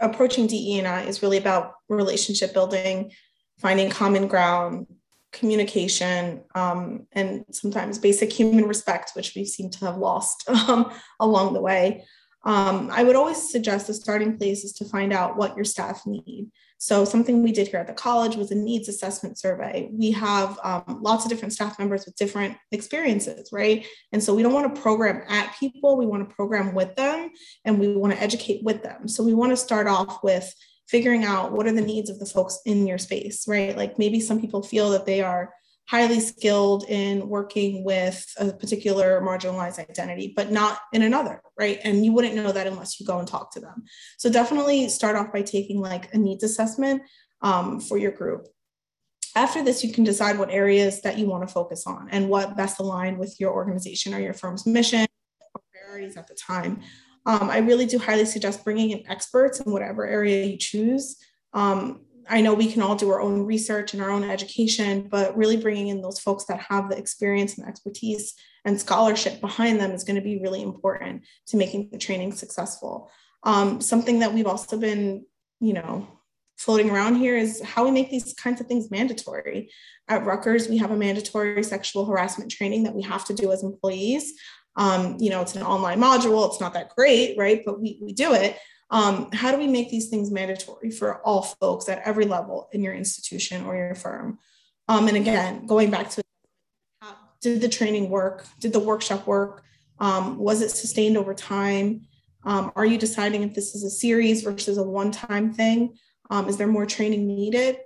[0.00, 3.12] approaching DE and I is really about relationship building,
[3.60, 4.86] finding common ground,
[5.32, 11.54] communication, um, and sometimes basic human respect, which we seem to have lost um, along
[11.54, 12.04] the way.
[12.44, 16.02] Um, I would always suggest the starting place is to find out what your staff
[16.06, 16.50] need.
[16.78, 19.88] So something we did here at the college was a needs assessment survey.
[19.90, 23.86] We have um, lots of different staff members with different experiences, right?
[24.12, 27.30] And so we don't want to program at people, we want to program with them
[27.64, 29.08] and we want to educate with them.
[29.08, 30.52] So we want to start off with
[30.86, 33.74] figuring out what are the needs of the folks in your space, right?
[33.74, 35.54] Like maybe some people feel that they are
[35.86, 41.78] highly skilled in working with a particular marginalized identity, but not in another, right?
[41.84, 43.84] And you wouldn't know that unless you go and talk to them.
[44.16, 47.02] So definitely start off by taking like a needs assessment
[47.42, 48.48] um, for your group.
[49.36, 52.56] After this, you can decide what areas that you want to focus on and what
[52.56, 55.06] best align with your organization or your firm's mission
[55.54, 56.80] or priorities at the time.
[57.26, 61.16] Um, I really do highly suggest bringing in experts in whatever area you choose.
[61.52, 65.36] Um, I know we can all do our own research and our own education, but
[65.36, 68.34] really bringing in those folks that have the experience and expertise
[68.64, 73.10] and scholarship behind them is going to be really important to making the training successful.
[73.42, 75.26] Um, something that we've also been,
[75.60, 76.08] you know,
[76.56, 79.70] floating around here is how we make these kinds of things mandatory.
[80.08, 83.62] At Rutgers, we have a mandatory sexual harassment training that we have to do as
[83.62, 84.32] employees.
[84.76, 87.62] Um, you know, it's an online module, it's not that great, right?
[87.64, 88.58] But we, we do it.
[88.90, 92.82] Um, how do we make these things mandatory for all folks at every level in
[92.82, 94.38] your institution or your firm?
[94.88, 96.22] Um, and again, going back to
[97.00, 98.46] how, did the training work?
[98.60, 99.64] Did the workshop work?
[99.98, 102.02] Um, was it sustained over time?
[102.44, 105.96] Um, are you deciding if this is a series versus a one time thing?
[106.30, 107.78] Um, is there more training needed?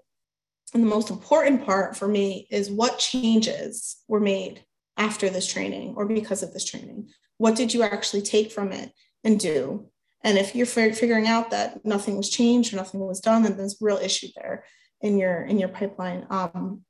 [0.75, 4.65] And the most important part for me is what changes were made
[4.97, 7.09] after this training or because of this training?
[7.39, 8.93] What did you actually take from it
[9.25, 9.89] and do?
[10.25, 13.75] And if you're figuring out that nothing was changed or nothing was done, then there's
[13.75, 14.65] a real issue there
[15.01, 16.27] in your in your pipeline.
[16.31, 16.83] Um,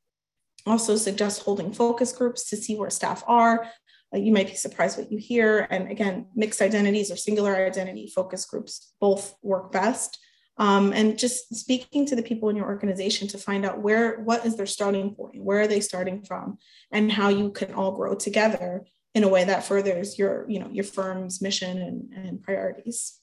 [0.67, 3.67] also suggest holding focus groups to see where staff are.
[4.14, 5.67] Uh, you might be surprised what you hear.
[5.71, 10.19] And again, mixed identities or singular identity focus groups both work best.
[10.57, 14.45] Um, and just speaking to the people in your organization to find out where what
[14.45, 16.59] is their starting point, where are they starting from,
[16.91, 20.69] and how you can all grow together in a way that furthers your you know
[20.71, 23.17] your firm's mission and, and priorities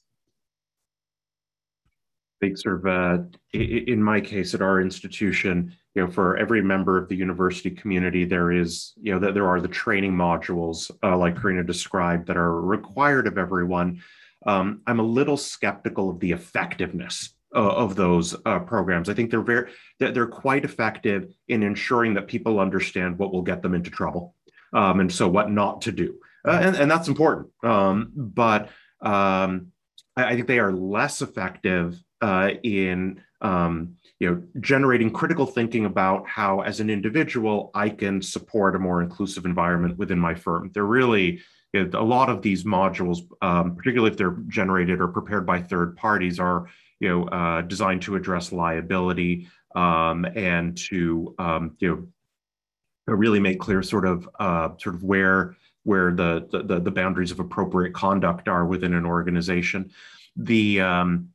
[2.40, 3.22] think sort of uh,
[3.52, 8.24] in my case at our institution you know for every member of the university community
[8.24, 12.36] there is you know that there are the training modules uh, like karina described that
[12.36, 14.02] are required of everyone.
[14.46, 19.08] Um, i'm a little skeptical of the effectiveness uh, of those uh, programs.
[19.08, 23.62] I think they're very they're quite effective in ensuring that people understand what will get
[23.62, 24.34] them into trouble
[24.72, 26.18] um, and so what not to do.
[26.46, 27.48] Uh, and, and that's important.
[27.62, 28.68] Um, but
[29.00, 29.72] um,
[30.16, 36.26] I think they are less effective uh, in um, you know generating critical thinking about
[36.26, 40.70] how as an individual i can support a more inclusive environment within my firm.
[40.72, 41.40] They're really
[41.72, 45.60] you know, a lot of these modules um, particularly if they're generated or prepared by
[45.60, 46.66] third parties are
[47.00, 53.60] you know uh, designed to address liability um, and to um, you know really make
[53.60, 58.48] clear sort of uh, sort of where where the, the the boundaries of appropriate conduct
[58.48, 59.90] are within an organization.
[60.36, 61.28] The um,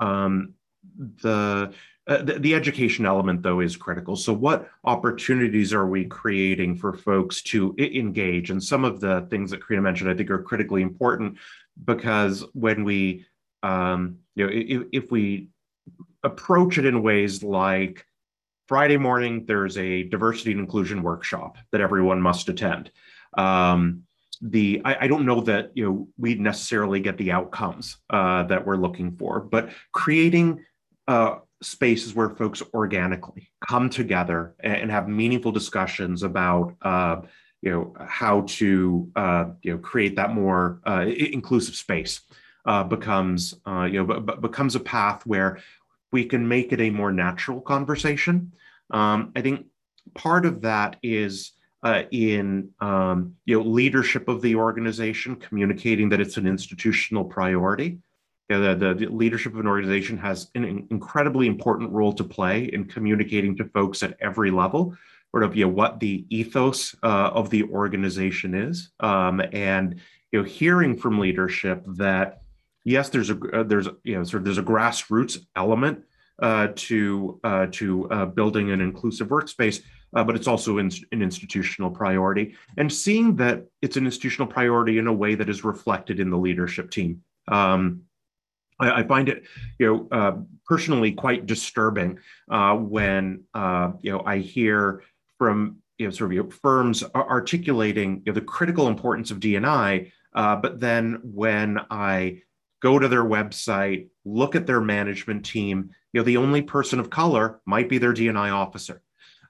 [0.00, 0.54] um,
[1.22, 1.72] the,
[2.06, 4.14] uh, the, education element though is critical.
[4.14, 8.50] So what opportunities are we creating for folks to engage?
[8.50, 11.38] And some of the things that Karina mentioned, I think, are critically important
[11.84, 13.26] because when we,
[13.62, 15.48] um, you know, if, if we
[16.22, 18.06] approach it in ways like
[18.68, 22.90] Friday morning, there's a diversity and inclusion workshop that everyone must attend.
[23.36, 24.02] Um,
[24.40, 28.66] the I, I, don't know that you know we necessarily get the outcomes uh, that
[28.66, 30.64] we're looking for, but creating
[31.08, 37.20] uh, spaces where folks organically come together and, and have meaningful discussions about uh,
[37.62, 42.20] you know how to uh, you know create that more uh, inclusive space
[42.66, 45.58] uh, becomes you know b- becomes a path where
[46.12, 48.52] we can make it a more natural conversation.
[48.90, 49.66] Um, I think
[50.14, 51.52] part of that is
[51.86, 57.98] uh, in um, you know leadership of the organization, communicating that it's an institutional priority.
[58.48, 62.64] You know, the, the, leadership of an organization has an incredibly important role to play
[62.64, 64.96] in communicating to folks at every level,
[65.30, 70.00] sort of you know what the ethos uh, of the organization is, um, and
[70.32, 72.42] you know hearing from leadership that
[72.82, 76.02] yes, there's a uh, there's you know sort of there's a grassroots element
[76.42, 79.82] uh, to uh, to uh, building an inclusive workspace,
[80.16, 82.56] uh, but it's also in, an institutional priority.
[82.78, 86.38] And seeing that it's an institutional priority in a way that is reflected in the
[86.38, 87.22] leadership team.
[87.48, 88.02] Um,
[88.80, 89.44] I, I, find it,
[89.78, 92.18] you know, uh, personally quite disturbing
[92.50, 95.02] uh, when uh, you know I hear
[95.38, 99.38] from you know sort of you know, firms articulating you know, the critical importance of
[99.38, 102.42] DNI, uh, but then when I
[102.82, 107.10] go to their website, look at their management team, you know, the only person of
[107.10, 109.02] color might be their DNI officer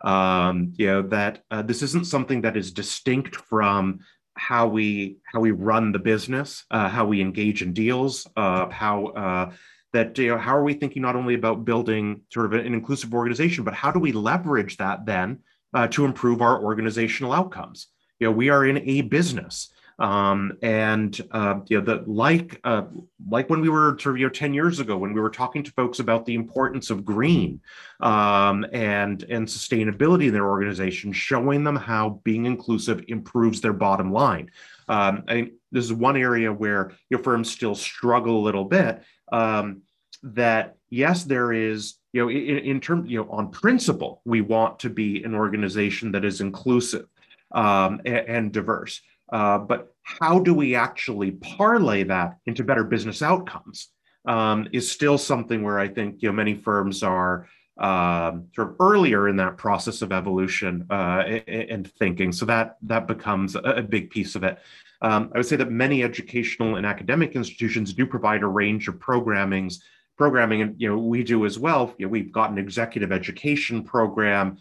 [0.06, 4.00] um, you know that uh, this isn't something that is distinct from
[4.34, 9.06] how we how we run the business uh, how we engage in deals uh, how
[9.08, 9.52] uh,
[9.92, 13.12] that you know how are we thinking not only about building sort of an inclusive
[13.12, 15.38] organization but how do we leverage that then
[15.76, 17.88] uh, to improve our organizational outcomes.
[18.18, 19.70] You know, we are in a business.
[19.98, 22.82] Um, and uh, you know, the, like uh,
[23.28, 25.62] like when we were sort of you know 10 years ago when we were talking
[25.62, 27.60] to folks about the importance of green
[28.00, 34.12] um, and and sustainability in their organization, showing them how being inclusive improves their bottom
[34.12, 34.50] line.
[34.88, 39.02] Um, I this is one area where your firms still struggle a little bit.
[39.32, 39.82] Um,
[40.22, 44.78] that yes, there is you know in, in terms you know on principle we want
[44.80, 47.06] to be an organization that is inclusive
[47.52, 49.00] um, and, and diverse
[49.32, 53.88] uh, but how do we actually parlay that into better business outcomes
[54.26, 57.48] um, is still something where I think you know many firms are
[57.78, 62.32] um, sort of earlier in that process of evolution uh, and thinking.
[62.32, 64.58] So that that becomes a, big piece of it.
[65.02, 68.94] Um, I would say that many educational and academic institutions do provide a range of
[68.94, 69.80] programmings,
[70.16, 71.94] programming, and you know we do as well.
[71.98, 74.58] You know, we've got an executive education program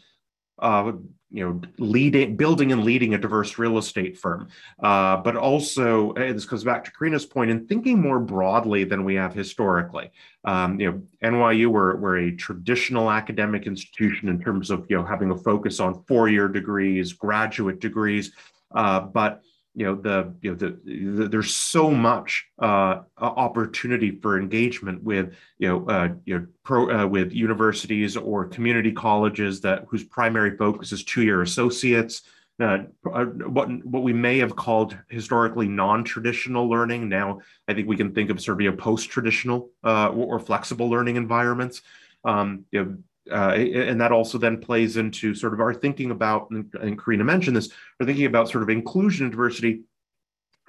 [0.60, 0.94] uh,
[1.32, 4.48] you know, leading, building and leading a diverse real estate firm,
[4.82, 9.16] uh, but also this goes back to Karina's point in thinking more broadly than we
[9.16, 10.12] have historically.
[10.46, 15.04] Um, you know, NYU we're, we're a traditional academic institution in terms of you know
[15.04, 18.32] having a focus on four-year degrees, graduate degrees,
[18.74, 19.42] uh, but
[19.76, 25.36] you know the you know the, the there's so much uh, opportunity for engagement with
[25.60, 30.56] you know uh, you know pro uh, with universities or community colleges that whose primary
[30.58, 32.24] focus is two year associates.
[32.58, 37.98] Uh, uh, what what we may have called historically non-traditional learning now I think we
[37.98, 41.82] can think of sort of a post-traditional uh, or, or, flexible learning environments.
[42.24, 42.98] Um, you know,
[43.32, 47.56] uh, and that also then plays into sort of our thinking about, and Karina mentioned
[47.56, 47.70] this,
[48.00, 49.82] we're thinking about sort of inclusion and diversity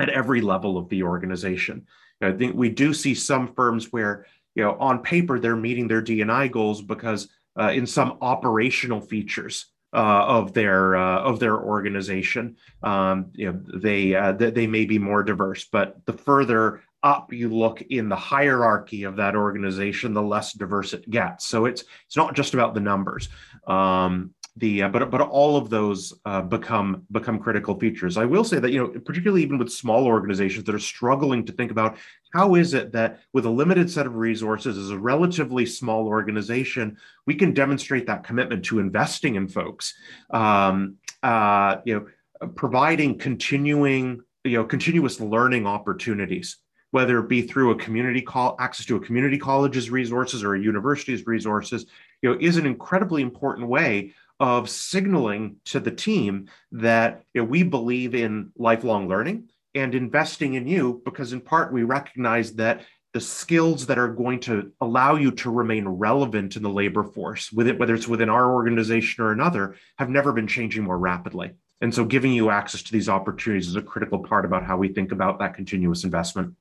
[0.00, 1.86] at every level of the organization.
[2.22, 6.00] I think we do see some firms where, you know, on paper they're meeting their
[6.00, 7.28] D&I goals because
[7.58, 13.60] uh, in some operational features uh, of their uh, of their organization, um, you know,
[13.74, 15.64] they uh, they may be more diverse.
[15.64, 20.92] But the further up you look in the hierarchy of that organization, the less diverse
[20.92, 21.46] it gets.
[21.46, 23.28] So it's it's not just about the numbers.
[23.66, 28.16] Um, the uh, but but all of those uh, become become critical features.
[28.16, 31.52] I will say that you know particularly even with small organizations that are struggling to
[31.52, 31.98] think about
[32.32, 36.96] how is it that with a limited set of resources as a relatively small organization
[37.26, 39.94] we can demonstrate that commitment to investing in folks.
[40.30, 46.56] Um, uh, you know, providing continuing you know continuous learning opportunities
[46.96, 50.58] whether it be through a community call access to a community college's resources or a
[50.58, 51.84] university's resources,
[52.22, 57.44] you know, is an incredibly important way of signaling to the team that you know,
[57.46, 62.80] we believe in lifelong learning and investing in you because in part we recognize that
[63.12, 67.52] the skills that are going to allow you to remain relevant in the labor force
[67.52, 71.50] with it whether it's within our organization or another have never been changing more rapidly.
[71.82, 74.88] And so giving you access to these opportunities is a critical part about how we
[74.88, 76.54] think about that continuous investment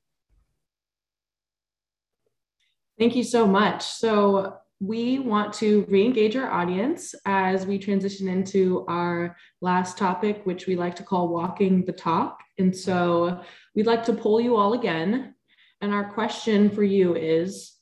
[2.97, 3.83] Thank you so much.
[3.83, 10.67] So we want to re-engage our audience as we transition into our last topic, which
[10.67, 12.39] we like to call walking the talk.
[12.57, 13.41] And so
[13.73, 15.35] we'd like to poll you all again.
[15.81, 17.73] And our question for you is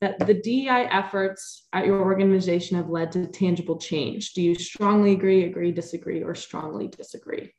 [0.00, 4.32] that the DEI efforts at your organization have led to tangible change.
[4.34, 7.52] Do you strongly agree, agree, disagree, or strongly disagree?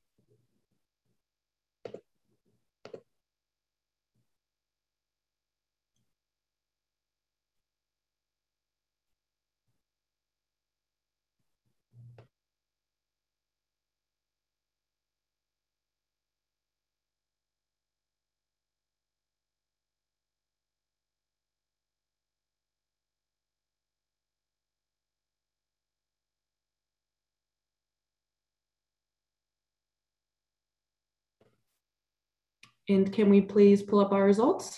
[32.89, 34.77] And can we please pull up our results?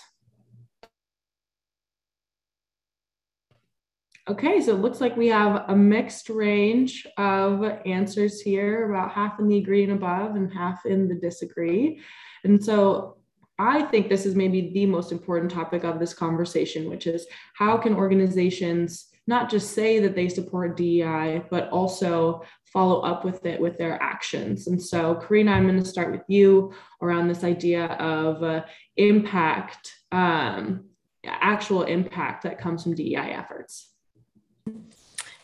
[4.28, 9.38] Okay, so it looks like we have a mixed range of answers here, about half
[9.38, 12.00] in the agree and above and half in the disagree.
[12.42, 13.18] And so
[13.58, 17.76] I think this is maybe the most important topic of this conversation, which is how
[17.76, 23.60] can organizations not just say that they support DEI, but also follow up with it
[23.60, 24.66] with their actions.
[24.66, 26.72] And so, Karina, I'm going to start with you
[27.02, 28.64] around this idea of uh,
[28.96, 30.84] impact, um,
[31.24, 33.92] actual impact that comes from DEI efforts.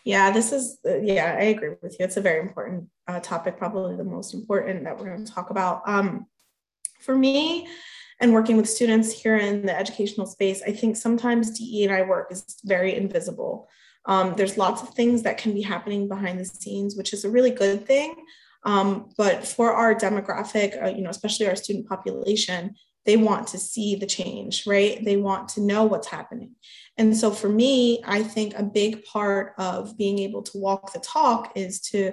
[0.05, 2.05] Yeah, this is, uh, yeah, I agree with you.
[2.05, 5.51] It's a very important uh, topic, probably the most important that we're going to talk
[5.51, 5.83] about.
[5.87, 6.26] Um,
[7.01, 7.68] for me,
[8.22, 12.02] and working with students here in the educational space, I think sometimes DE and I
[12.02, 13.68] work is very invisible.
[14.06, 17.30] Um, there's lots of things that can be happening behind the scenes, which is a
[17.30, 18.14] really good thing.
[18.64, 23.58] Um, but for our demographic, uh, you know, especially our student population, they want to
[23.58, 25.04] see the change, right?
[25.04, 26.52] They want to know what's happening.
[26.96, 31.00] And so for me, I think a big part of being able to walk the
[31.00, 32.12] talk is to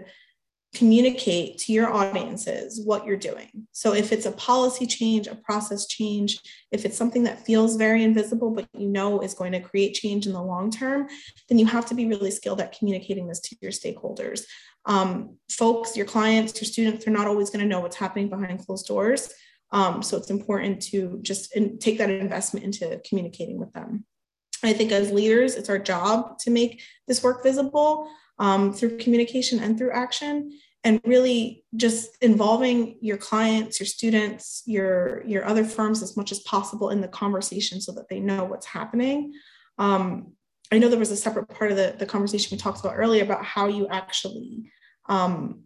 [0.76, 3.68] communicate to your audiences what you're doing.
[3.72, 6.40] So if it's a policy change, a process change,
[6.72, 10.28] if it's something that feels very invisible, but you know is going to create change
[10.28, 11.08] in the long term,
[11.48, 14.44] then you have to be really skilled at communicating this to your stakeholders.
[14.86, 18.66] Um, folks, your clients, your students, they're not always going to know what's happening behind
[18.66, 19.34] closed doors.
[19.72, 24.06] Um, so it's important to just in, take that investment into communicating with them.
[24.64, 28.10] I think as leaders, it's our job to make this work visible
[28.40, 35.24] um, through communication and through action and really just involving your clients your students your
[35.26, 38.66] your other firms as much as possible in the conversation so that they know what's
[38.66, 39.34] happening.
[39.78, 40.34] Um,
[40.72, 43.24] i know there was a separate part of the, the conversation we talked about earlier
[43.24, 44.72] about how you actually
[45.08, 45.64] um,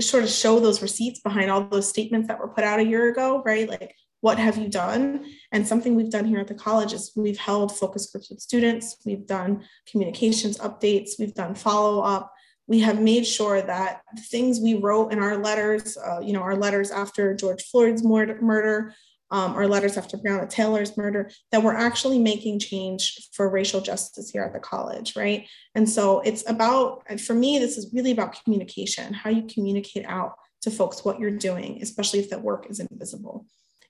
[0.00, 3.10] sort of show those receipts behind all those statements that were put out a year
[3.10, 3.68] ago right?
[3.68, 5.26] Like what have you done?
[5.50, 8.96] And something we've done here at the college is we've held focus groups with students,
[9.04, 12.32] we've done communications updates, we've done follow up.
[12.68, 16.40] We have made sure that the things we wrote in our letters, uh, you know,
[16.40, 18.94] our letters after George Floyd's murder,
[19.32, 24.30] um, our letters after Breonna Taylor's murder, that we're actually making change for racial justice
[24.30, 25.48] here at the college, right?
[25.74, 30.34] And so it's about, for me, this is really about communication, how you communicate out
[30.60, 33.46] to folks what you're doing, especially if that work is invisible.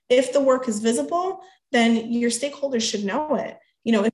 [0.09, 1.41] If the work is visible,
[1.71, 3.57] then your stakeholders should know it.
[3.83, 4.13] You know, if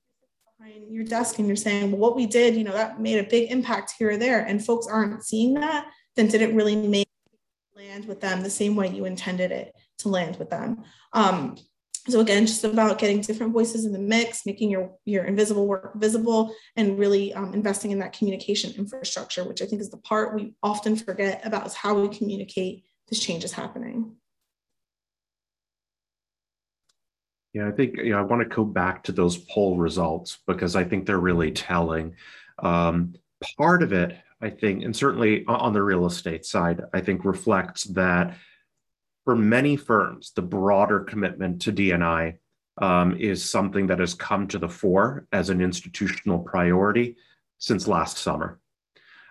[0.58, 3.30] behind your desk and you're saying, well, what we did, you know, that made a
[3.30, 7.08] big impact here or there, and folks aren't seeing that, then did it really make
[7.76, 10.84] land with them the same way you intended it to land with them?
[11.14, 11.56] Um,
[12.08, 15.94] so again, just about getting different voices in the mix, making your your invisible work
[15.96, 20.34] visible, and really um, investing in that communication infrastructure, which I think is the part
[20.34, 24.16] we often forget about is how we communicate this change is happening.
[27.60, 30.78] Yeah, I think you know, I want to go back to those poll results because
[30.78, 32.16] I think they're really telling.
[32.60, 33.16] Um,
[33.58, 37.84] part of it, I think, and certainly on the real estate side, I think reflects
[37.84, 38.38] that
[39.26, 42.38] for many firms, the broader commitment to DNI
[42.78, 47.18] um, is something that has come to the fore as an institutional priority
[47.58, 48.58] since last summer.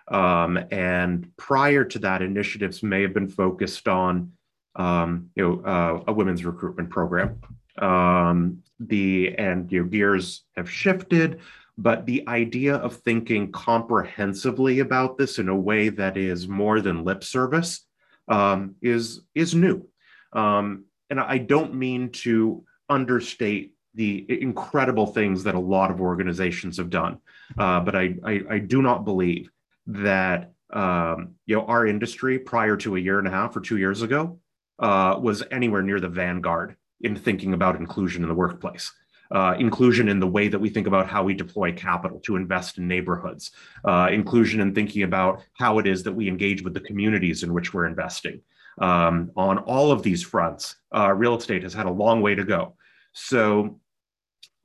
[0.07, 4.33] Um, and prior to that, initiatives may have been focused on,
[4.75, 7.41] um, you know, uh, a women's recruitment program
[7.81, 11.39] um, the and your gears have shifted,
[11.77, 17.03] but the idea of thinking comprehensively about this in a way that is more than
[17.03, 17.85] lip service
[18.27, 19.87] um, is is new.
[20.33, 26.77] Um, and I don't mean to understate the incredible things that a lot of organizations
[26.77, 27.17] have done,
[27.57, 29.49] uh, but I, I, I do not believe
[29.87, 33.77] that um, you know our industry prior to a year and a half or two
[33.77, 34.39] years ago
[34.77, 38.91] uh, was anywhere near the vanguard in thinking about inclusion in the workplace.
[39.31, 42.79] Uh, inclusion in the way that we think about how we deploy capital to invest
[42.79, 43.51] in neighborhoods,
[43.85, 47.53] uh, inclusion in thinking about how it is that we engage with the communities in
[47.53, 48.41] which we're investing.
[48.79, 52.43] Um, on all of these fronts, uh, real estate has had a long way to
[52.43, 52.75] go.
[53.13, 53.79] So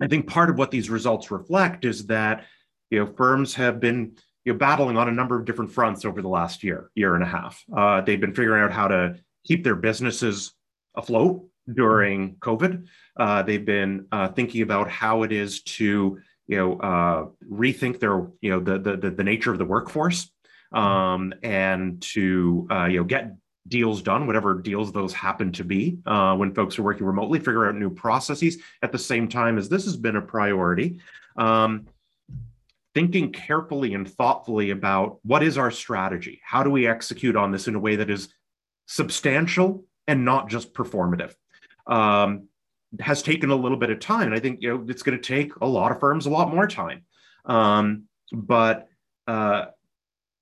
[0.00, 2.44] I think part of what these results reflect is that
[2.90, 6.22] you know firms have been you know, battling on a number of different fronts over
[6.22, 7.62] the last year, year and a half.
[7.74, 10.52] Uh, they've been figuring out how to keep their businesses
[10.96, 12.86] afloat during COVID.
[13.16, 18.26] Uh, they've been uh, thinking about how it is to you know uh, rethink their
[18.40, 20.30] you know the, the the nature of the workforce
[20.72, 23.34] um, and to uh, you know get
[23.66, 27.66] deals done, whatever deals those happen to be uh, when folks are working remotely, figure
[27.66, 31.00] out new processes at the same time as this has been a priority.
[31.36, 31.86] Um,
[32.94, 36.40] thinking carefully and thoughtfully about what is our strategy?
[36.44, 38.28] How do we execute on this in a way that is
[38.86, 41.34] substantial and not just performative?
[41.86, 42.48] Um,
[43.00, 44.26] has taken a little bit of time.
[44.26, 46.54] And I think you know it's going to take a lot of firms a lot
[46.54, 47.02] more time.
[47.44, 48.88] Um, but
[49.26, 49.66] uh,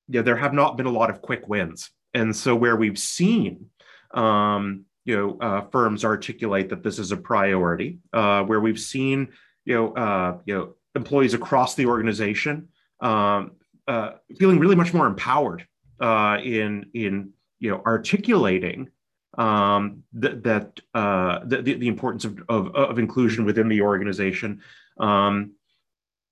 [0.09, 1.90] yeah, there have not been a lot of quick wins.
[2.14, 3.66] And so where we've seen
[4.12, 9.28] um, you know uh, firms articulate that this is a priority, uh, where we've seen
[9.64, 12.68] you know uh, you know employees across the organization
[13.01, 13.53] um,
[13.88, 15.66] uh, feeling really much more empowered
[16.01, 18.88] uh, in in you know articulating
[19.38, 24.60] um, that, that uh, the, the importance of, of, of, inclusion within the organization.
[24.98, 25.52] Um,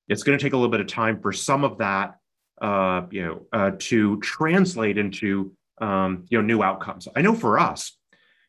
[0.08, 2.18] it's going to take a little bit of time for some of that,
[2.60, 7.08] uh, you know, uh, to translate into um, you know new outcomes.
[7.16, 7.96] I know for us,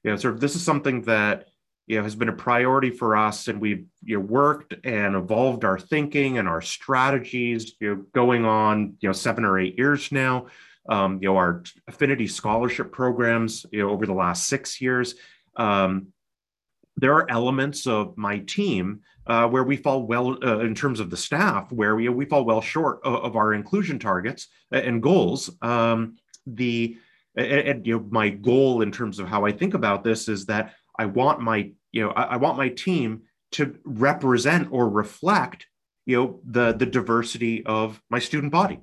[0.03, 1.47] you know, sort of this is something that
[1.87, 5.65] you know has been a priority for us and we've you know, worked and evolved
[5.65, 10.11] our thinking and our strategies you know going on you know seven or eight years
[10.11, 10.47] now
[10.89, 15.15] um, you know our affinity scholarship programs you know over the last six years
[15.57, 16.07] um,
[16.97, 21.09] there are elements of my team uh, where we fall well uh, in terms of
[21.09, 25.49] the staff where we, we fall well short of, of our inclusion targets and goals
[25.61, 26.97] um, the
[27.35, 30.45] and, and, you know my goal in terms of how i think about this is
[30.45, 33.23] that I want my, you know, I, I want my team
[33.53, 35.65] to represent or reflect,
[36.05, 38.79] you know, the the diversity of my student body.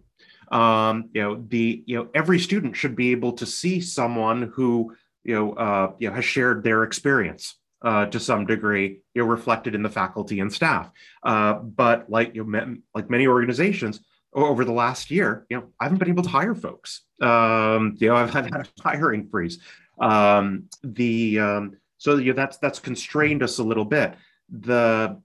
[0.51, 4.95] Um, you know, the you know every student should be able to see someone who
[5.25, 9.29] you know uh, you know has shared their experience uh, to some degree, you know,
[9.29, 10.91] reflected in the faculty and staff.
[11.23, 14.01] Uh, but like you know, like many organizations
[14.33, 17.03] over the last year, you know, I haven't been able to hire folks.
[17.21, 19.59] Um, you know, I've had a hiring freeze.
[20.01, 24.15] Um, the um, so you know, that's that's constrained us a little bit.
[24.51, 25.21] The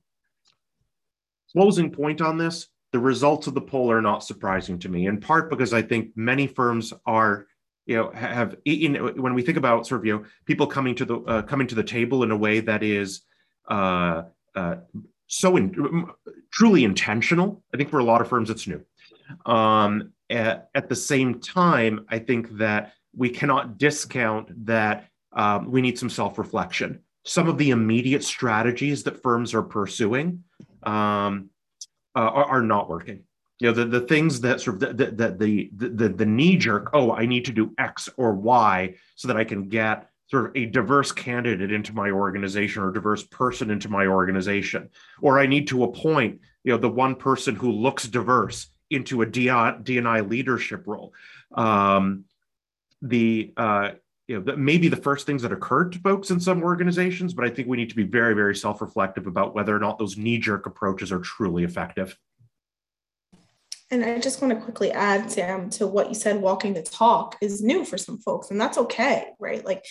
[1.51, 5.19] closing point on this, the results of the poll are not surprising to me, in
[5.19, 7.47] part because I think many firms are,
[7.87, 11.05] you know, have in, when we think about sort of you know people coming to
[11.05, 13.21] the uh, coming to the table in a way that is
[13.67, 14.23] uh,
[14.55, 14.75] uh,
[15.25, 16.05] so in,
[16.51, 17.63] truly intentional.
[17.73, 18.85] I think for a lot of firms it's new.
[19.45, 25.81] Um, at, at the same time, I think that we cannot discount that um, we
[25.81, 27.01] need some self reflection.
[27.25, 30.43] Some of the immediate strategies that firms are pursuing
[30.83, 31.49] um,
[32.16, 33.24] uh, are, are, not working.
[33.59, 36.89] You know, the, the things that sort of the, the, the, the, the knee jerk,
[36.93, 40.51] oh, I need to do X or Y so that I can get sort of
[40.55, 44.89] a diverse candidate into my organization or diverse person into my organization.
[45.22, 49.26] Or I need to appoint, you know, the one person who looks diverse into a
[49.26, 51.14] DNI leadership role.
[51.53, 52.26] Um,
[53.01, 53.91] the uh,
[54.34, 57.49] you know, maybe the first things that occurred to folks in some organizations, but I
[57.49, 60.39] think we need to be very, very self reflective about whether or not those knee
[60.39, 62.17] jerk approaches are truly effective.
[63.91, 67.38] And I just want to quickly add, Sam, to what you said walking the talk
[67.41, 69.63] is new for some folks, and that's okay, right?
[69.63, 69.86] Like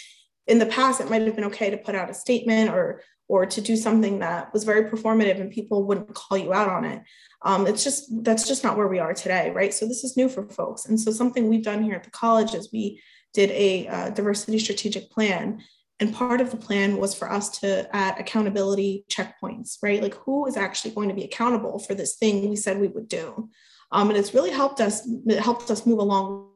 [0.49, 3.47] in the past, it might have been okay to put out a statement or or
[3.47, 7.01] to do something that was very performative and people wouldn't call you out on it.
[7.43, 9.73] Um, it's just that's just not where we are today, right?
[9.73, 10.87] So this is new for folks.
[10.87, 13.01] And so something we've done here at the college is we
[13.33, 15.63] did a uh, diversity strategic plan.
[16.01, 20.03] And part of the plan was for us to add accountability checkpoints, right?
[20.03, 23.09] Like who is actually going to be accountable for this thing we said we would
[23.09, 23.49] do.
[23.93, 26.49] Um, and it's really helped us, it helped us move along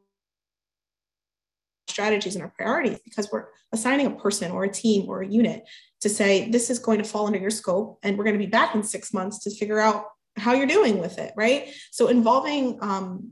[1.89, 5.65] strategies and our priorities because we're assigning a person or a team or a unit
[6.01, 8.51] to say this is going to fall under your scope and we're going to be
[8.51, 10.05] back in six months to figure out
[10.37, 13.31] how you're doing with it right so involving um,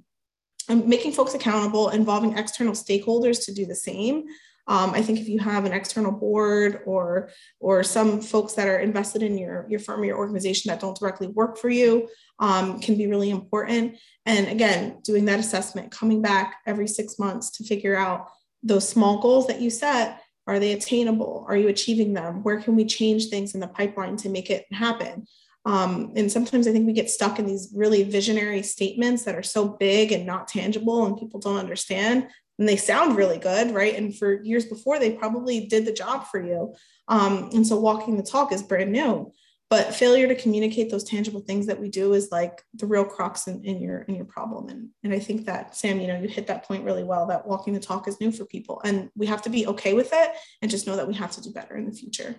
[0.69, 4.25] making folks accountable, involving external stakeholders to do the same.
[4.67, 7.29] Um, I think if you have an external board or
[7.61, 10.99] or some folks that are invested in your your firm or your organization that don't
[10.99, 12.09] directly work for you
[12.39, 13.99] um, can be really important.
[14.25, 18.29] And again, doing that assessment, coming back every six months to figure out
[18.63, 20.21] those small goals that you set.
[20.47, 21.47] Are they attainable?
[21.49, 22.43] Are you achieving them?
[22.43, 25.27] Where can we change things in the pipeline to make it happen?
[25.65, 29.43] Um, and sometimes I think we get stuck in these really visionary statements that are
[29.43, 32.29] so big and not tangible, and people don't understand.
[32.59, 33.97] And they sound really good, right?
[33.97, 36.75] And for years before, they probably did the job for you.
[37.09, 39.33] Um, and so walking the talk is brand new.
[39.71, 43.49] But failure to communicate those tangible things that we do is like the real crux
[43.49, 44.69] in, in your in your problem.
[44.69, 47.47] And, and I think that Sam, you know, you hit that point really well that
[47.47, 48.81] walking the talk is new for people.
[48.85, 50.31] And we have to be okay with it
[50.63, 52.37] and just know that we have to do better in the future.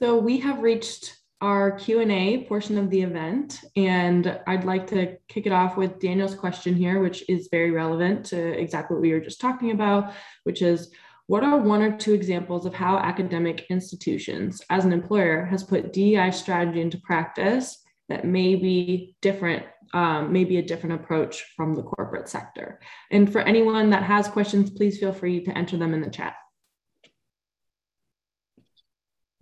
[0.00, 5.46] So we have reached our Q&A portion of the event, and I'd like to kick
[5.46, 9.20] it off with Daniel's question here, which is very relevant to exactly what we were
[9.20, 10.90] just talking about, which is,
[11.26, 15.92] what are one or two examples of how academic institutions as an employer has put
[15.92, 21.82] DEI strategy into practice that may be different, um, maybe a different approach from the
[21.82, 22.80] corporate sector?
[23.10, 26.36] And for anyone that has questions, please feel free to enter them in the chat.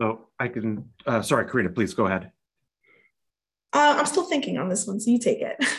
[0.00, 2.30] So I can, uh, sorry, Karina, please go ahead.
[3.72, 5.56] Uh, I'm still thinking on this one, so you take it.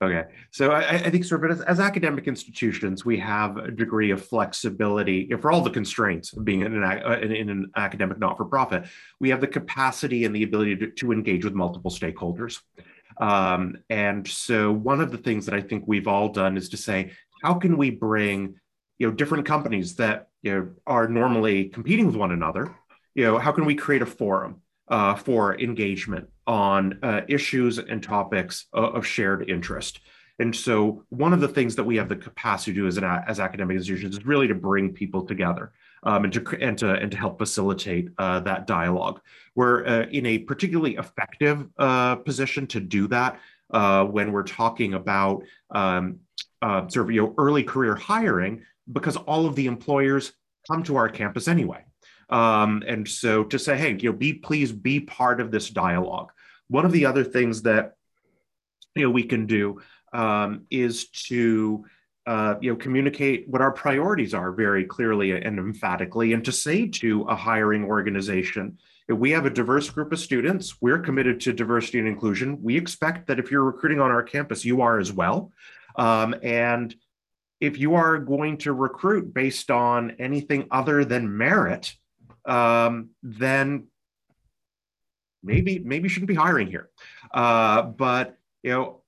[0.00, 4.12] Okay, so I, I, think sort of as, as, academic institutions, we have a degree
[4.12, 8.16] of flexibility for all the constraints of being in an, uh, in, in an academic
[8.20, 8.84] not-for-profit.
[9.18, 12.60] We have the capacity and the ability to, to engage with multiple stakeholders.
[13.20, 16.76] Um, and so one of the things that I think we've all done is to
[16.76, 17.10] say,
[17.42, 18.54] how can we bring
[18.98, 22.74] you know different companies that you know are normally competing with one another
[23.18, 28.00] you know, how can we create a forum uh, for engagement on uh, issues and
[28.00, 30.00] topics of, of, shared interest?
[30.38, 33.02] And so, one of the things that we have the capacity to do as an
[33.02, 35.72] as academic institutions is really to bring people together.
[36.04, 39.20] um, and, to, and, to, and to help facilitate uh, that dialogue.
[39.56, 43.40] We're uh, in a particularly effective uh, position to do that
[43.72, 46.20] uh, when we're talking about um,
[46.62, 48.62] uh, sort of you know, early career hiring
[48.92, 50.32] because all of the employers
[50.70, 51.82] come to our campus anyway.
[52.30, 56.30] Um, and so to say, hey, you know, be please be part of this dialogue.
[56.68, 57.94] One of the other things that
[58.94, 59.80] you know we can do
[60.12, 61.84] um, is to
[62.26, 66.86] uh, you know communicate what our priorities are very clearly and emphatically, and to say
[66.86, 71.54] to a hiring organization, if we have a diverse group of students, we're committed to
[71.54, 72.62] diversity and inclusion.
[72.62, 75.52] We expect that if you're recruiting on our campus, you are as well.
[75.96, 76.94] Um, and
[77.60, 81.94] if you are going to recruit based on anything other than merit,
[82.48, 83.86] um, then
[85.42, 86.90] maybe maybe you shouldn't be hiring here.
[87.32, 89.02] Uh, but you know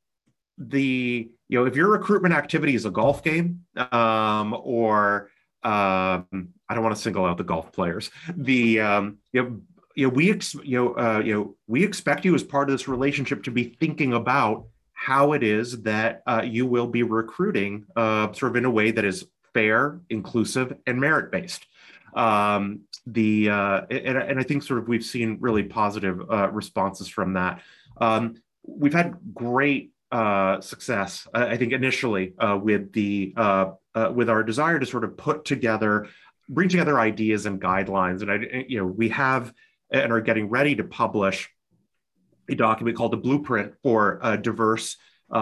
[0.58, 5.30] the you know if your recruitment activity is a golf game um, or
[5.62, 6.26] um,
[6.68, 8.10] I don't want to single out the golf players.
[8.36, 9.60] The um, you know
[9.96, 12.74] you know we ex- you know uh, you know we expect you as part of
[12.74, 17.86] this relationship to be thinking about how it is that uh, you will be recruiting
[17.96, 21.66] uh, sort of in a way that is fair, inclusive, and merit based.
[22.14, 27.08] Um, the uh, and, and, I think sort of we've seen really positive uh, responses
[27.08, 27.62] from that.
[28.00, 28.36] Um,
[28.66, 33.34] we've had great uh, success, I think, initially uh, with the
[34.12, 36.08] with our desire to sort of put together,
[36.48, 39.52] bring together ideas and guidelines, and I, you know, we have
[39.90, 41.50] and are getting ready to publish
[42.48, 44.96] a document called the Blueprint for uh, Diverse
[45.32, 45.36] uh,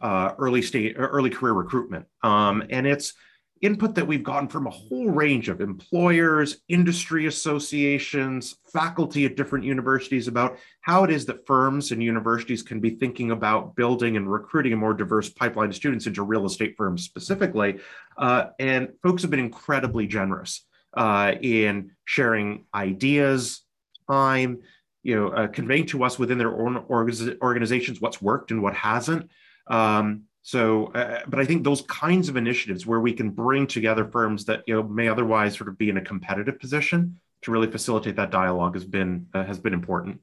[0.00, 3.14] uh, Early State Early Career Recruitment, um, and it's
[3.60, 9.64] input that we've gotten from a whole range of employers, industry associations, faculty at different
[9.64, 14.30] universities about how it is that firms and universities can be thinking about building and
[14.30, 17.78] recruiting a more diverse pipeline of students into real estate firms specifically.
[18.16, 23.62] Uh, and folks have been incredibly generous uh, in sharing ideas,
[24.08, 24.60] time,
[25.02, 29.30] you know, uh, conveying to us within their own organizations what's worked and what hasn't.
[29.66, 34.06] Um, so, uh, but I think those kinds of initiatives where we can bring together
[34.06, 37.70] firms that you know may otherwise sort of be in a competitive position to really
[37.70, 40.20] facilitate that dialogue has been uh, has been important.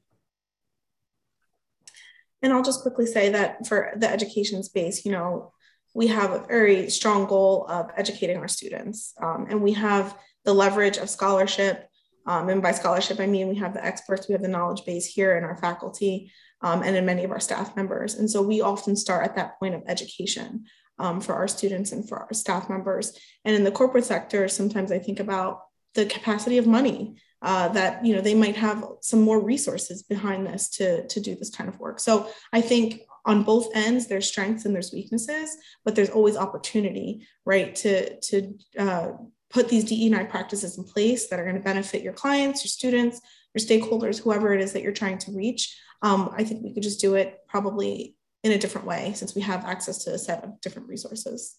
[2.42, 5.52] And I'll just quickly say that for the education space, you know,
[5.94, 10.54] we have a very strong goal of educating our students, um, and we have the
[10.54, 11.88] leverage of scholarship
[12.28, 15.06] um, and by scholarship, I mean we have the experts, we have the knowledge base
[15.06, 16.30] here in our faculty
[16.62, 18.14] um, and in many of our staff members.
[18.14, 20.64] And so we often start at that point of education
[20.98, 23.18] um, for our students and for our staff members.
[23.44, 25.62] And in the corporate sector, sometimes I think about
[25.94, 30.46] the capacity of money uh, that you know they might have some more resources behind
[30.46, 32.00] this to, to do this kind of work.
[32.00, 37.26] So I think on both ends there's strengths and there's weaknesses but there's always opportunity
[37.44, 39.08] right to to uh,
[39.50, 43.20] put these DE&I practices in place that are going to benefit your clients, your students,
[43.54, 45.76] your stakeholders, whoever it is that you're trying to reach.
[46.02, 49.42] Um, I think we could just do it probably in a different way since we
[49.42, 51.56] have access to a set of different resources.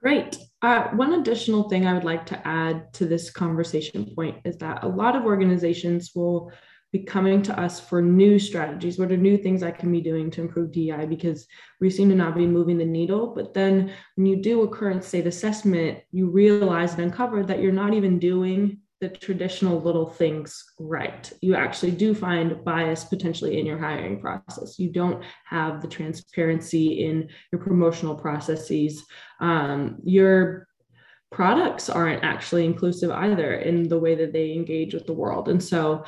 [0.00, 0.36] Great.
[0.60, 4.84] Uh, one additional thing I would like to add to this conversation point is that
[4.84, 6.52] a lot of organizations will
[6.92, 8.98] be coming to us for new strategies.
[8.98, 11.06] What are new things I can be doing to improve DI?
[11.06, 11.46] Because
[11.80, 13.34] we seem to not be moving the needle.
[13.34, 17.72] But then when you do a current state assessment, you realize and uncover that you're
[17.72, 21.30] not even doing the traditional little things right.
[21.40, 24.78] You actually do find bias potentially in your hiring process.
[24.78, 29.04] You don't have the transparency in your promotional processes.
[29.40, 30.68] Um, your
[31.32, 35.48] products aren't actually inclusive either in the way that they engage with the world.
[35.48, 36.04] And so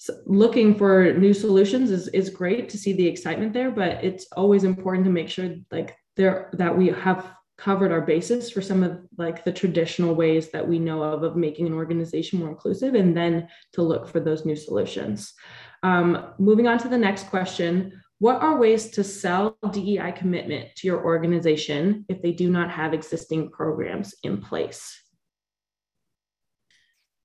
[0.00, 4.28] so looking for new solutions is, is great to see the excitement there, but it's
[4.36, 7.26] always important to make sure like there that we have
[7.58, 11.36] covered our basis for some of like the traditional ways that we know of of
[11.36, 15.34] making an organization more inclusive and then to look for those new solutions.
[15.82, 20.86] Um, moving on to the next question, what are ways to sell DEI commitment to
[20.86, 25.00] your organization if they do not have existing programs in place?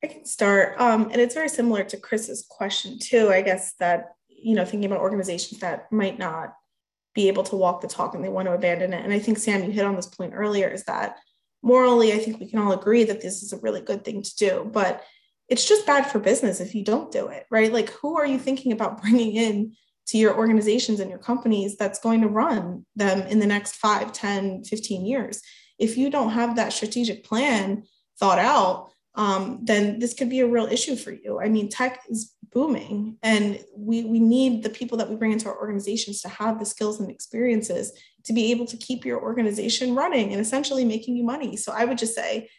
[0.04, 0.80] I can start.
[0.80, 3.30] Um, and it's very similar to Chris's question, too.
[3.32, 6.54] I guess that, you know, thinking about organizations that might not
[7.14, 9.04] be able to walk the talk and they want to abandon it.
[9.04, 11.18] And I think, Sam, you hit on this point earlier is that
[11.62, 14.36] morally, I think we can all agree that this is a really good thing to
[14.36, 15.04] do, but
[15.50, 17.72] it's just bad for business if you don't do it, right?
[17.72, 19.76] Like, who are you thinking about bringing in
[20.08, 24.12] to your organizations and your companies that's going to run them in the next 5,
[24.12, 25.42] 10, 15 years?
[25.80, 27.84] If you don't have that strategic plan
[28.20, 31.40] thought out, um, then this could be a real issue for you.
[31.40, 35.48] I mean, tech is booming, and we we need the people that we bring into
[35.48, 37.92] our organizations to have the skills and experiences
[38.26, 41.58] to be able to keep your organization running and essentially making you money.
[41.58, 42.50] So I would just say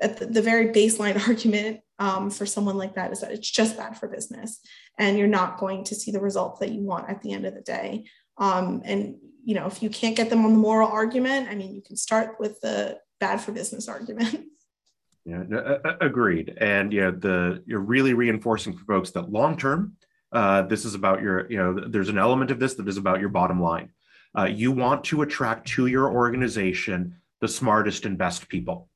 [0.00, 3.76] at the, the very baseline argument um, for someone like that is that it's just
[3.76, 4.60] bad for business
[4.98, 7.54] and you're not going to see the results that you want at the end of
[7.54, 8.04] the day.
[8.38, 11.74] Um, and you know, if you can't get them on the moral argument, I mean,
[11.74, 14.46] you can start with the bad for business argument.
[15.24, 16.54] Yeah, agreed.
[16.60, 19.96] And yeah, the you're really reinforcing for folks that long term,
[20.32, 23.20] uh, this is about your, you know, there's an element of this that is about
[23.20, 23.90] your bottom line.
[24.36, 28.88] Uh, you want to attract to your organization the smartest and best people.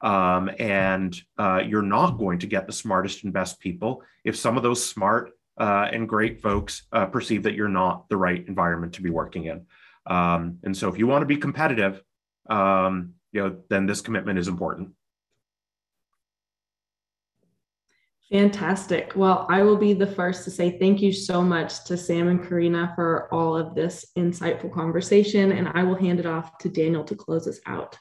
[0.00, 4.56] Um, and uh, you're not going to get the smartest and best people if some
[4.56, 8.94] of those smart uh, and great folks uh, perceive that you're not the right environment
[8.94, 9.66] to be working in.
[10.06, 12.02] Um, and so, if you want to be competitive,
[12.50, 14.90] um, you know, then this commitment is important.
[18.32, 19.12] Fantastic.
[19.14, 22.42] Well, I will be the first to say thank you so much to Sam and
[22.42, 27.04] Karina for all of this insightful conversation, and I will hand it off to Daniel
[27.04, 27.98] to close us out.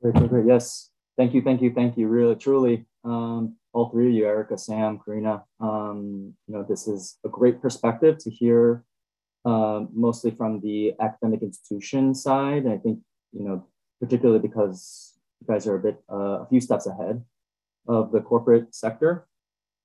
[0.00, 0.46] Great, great, great.
[0.46, 0.90] Yes.
[1.16, 2.08] Thank you, thank you, thank you.
[2.08, 5.42] Really, truly, um, all three of you, Erica, Sam, Karina.
[5.60, 8.84] Um, you know, this is a great perspective to hear,
[9.44, 12.66] uh, mostly from the academic institution side.
[12.66, 13.00] I think,
[13.32, 13.66] you know,
[14.00, 17.24] particularly because you guys are a bit, uh, a few steps ahead
[17.88, 19.26] of the corporate sector.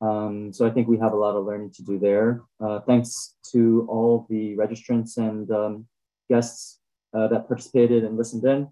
[0.01, 2.41] Um, so I think we have a lot of learning to do there.
[2.59, 5.85] Uh, thanks to all the registrants and um,
[6.29, 6.79] guests
[7.13, 8.67] uh, that participated and listened in.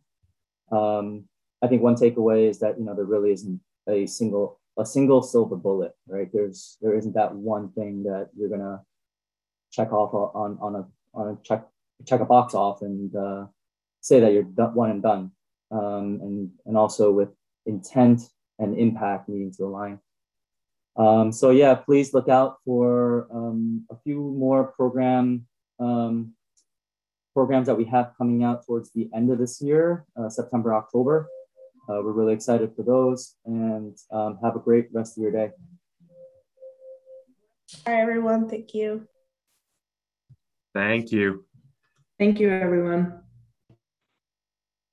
[0.71, 1.25] Um,
[1.61, 5.21] I think one takeaway is that you know there really isn't a single a single
[5.21, 6.29] silver bullet, right?
[6.31, 8.81] There's there isn't that one thing that you're gonna
[9.71, 11.67] check off on on a on a check
[12.05, 13.45] check a box off and uh,
[14.01, 15.31] say that you're done, one and done.
[15.71, 17.29] Um, and and also with
[17.65, 18.21] intent
[18.59, 19.99] and impact needing to align.
[20.95, 25.47] Um, so yeah, please look out for um, a few more program
[25.79, 26.33] um,
[27.33, 31.27] programs that we have coming out towards the end of this year, uh, September, October.
[31.87, 35.49] Uh, we're really excited for those and um, have a great rest of your day.
[37.87, 38.49] All right, everyone.
[38.49, 39.07] Thank you.
[40.73, 41.45] Thank you.
[42.17, 43.21] Thank you, everyone.